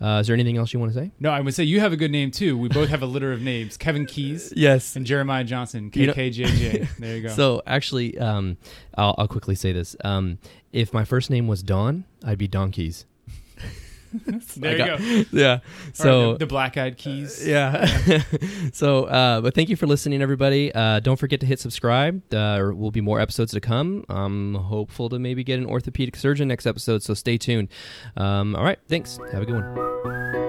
Uh, 0.00 0.20
is 0.20 0.28
there 0.28 0.34
anything 0.34 0.56
else 0.56 0.72
you 0.72 0.78
want 0.78 0.92
to 0.92 0.98
say? 0.98 1.10
No, 1.18 1.30
I 1.30 1.40
would 1.40 1.54
say 1.54 1.64
you 1.64 1.80
have 1.80 1.92
a 1.92 1.96
good 1.96 2.12
name 2.12 2.30
too. 2.30 2.56
We 2.56 2.68
both 2.68 2.88
have 2.88 3.02
a 3.02 3.06
litter 3.06 3.32
of 3.32 3.42
names: 3.42 3.76
Kevin 3.76 4.06
Keys 4.06 4.52
Yes. 4.56 4.94
and 4.94 5.04
Jeremiah 5.04 5.42
Johnson, 5.42 5.90
You 5.92 6.06
know- 6.06 6.12
KKJJ. 6.14 6.96
there 7.00 7.16
you 7.16 7.22
go. 7.24 7.28
So 7.30 7.62
actually, 7.66 8.16
um, 8.16 8.58
I'll, 8.96 9.16
I'll 9.18 9.26
quickly 9.26 9.56
say 9.56 9.72
this. 9.72 9.96
Um, 10.04 10.38
if 10.72 10.92
my 10.92 11.04
first 11.04 11.30
name 11.30 11.48
was 11.48 11.64
Don, 11.64 12.04
I'd 12.24 12.38
be 12.38 12.46
Donkeys. 12.46 13.06
there 14.56 14.72
you 14.72 14.78
got- 14.78 14.98
go. 14.98 15.24
Yeah. 15.32 15.60
So 15.92 16.32
the, 16.32 16.38
the 16.38 16.46
black-eyed 16.46 16.96
keys. 16.96 17.46
yeah. 17.46 17.86
so, 18.72 19.04
uh, 19.04 19.40
but 19.40 19.54
thank 19.54 19.68
you 19.68 19.76
for 19.76 19.86
listening, 19.86 20.22
everybody. 20.22 20.74
Uh, 20.74 21.00
don't 21.00 21.18
forget 21.18 21.40
to 21.40 21.46
hit 21.46 21.60
subscribe. 21.60 22.22
Uh, 22.32 22.54
there 22.54 22.72
will 22.72 22.90
be 22.90 23.00
more 23.00 23.20
episodes 23.20 23.52
to 23.52 23.60
come. 23.60 24.04
I'm 24.08 24.54
hopeful 24.54 25.08
to 25.10 25.18
maybe 25.18 25.44
get 25.44 25.58
an 25.58 25.66
orthopedic 25.66 26.16
surgeon 26.16 26.48
next 26.48 26.66
episode, 26.66 27.02
so 27.02 27.14
stay 27.14 27.38
tuned. 27.38 27.68
Um, 28.16 28.56
all 28.56 28.64
right. 28.64 28.78
Thanks. 28.88 29.18
Have 29.32 29.42
a 29.42 29.46
good 29.46 29.54
one. 29.54 30.47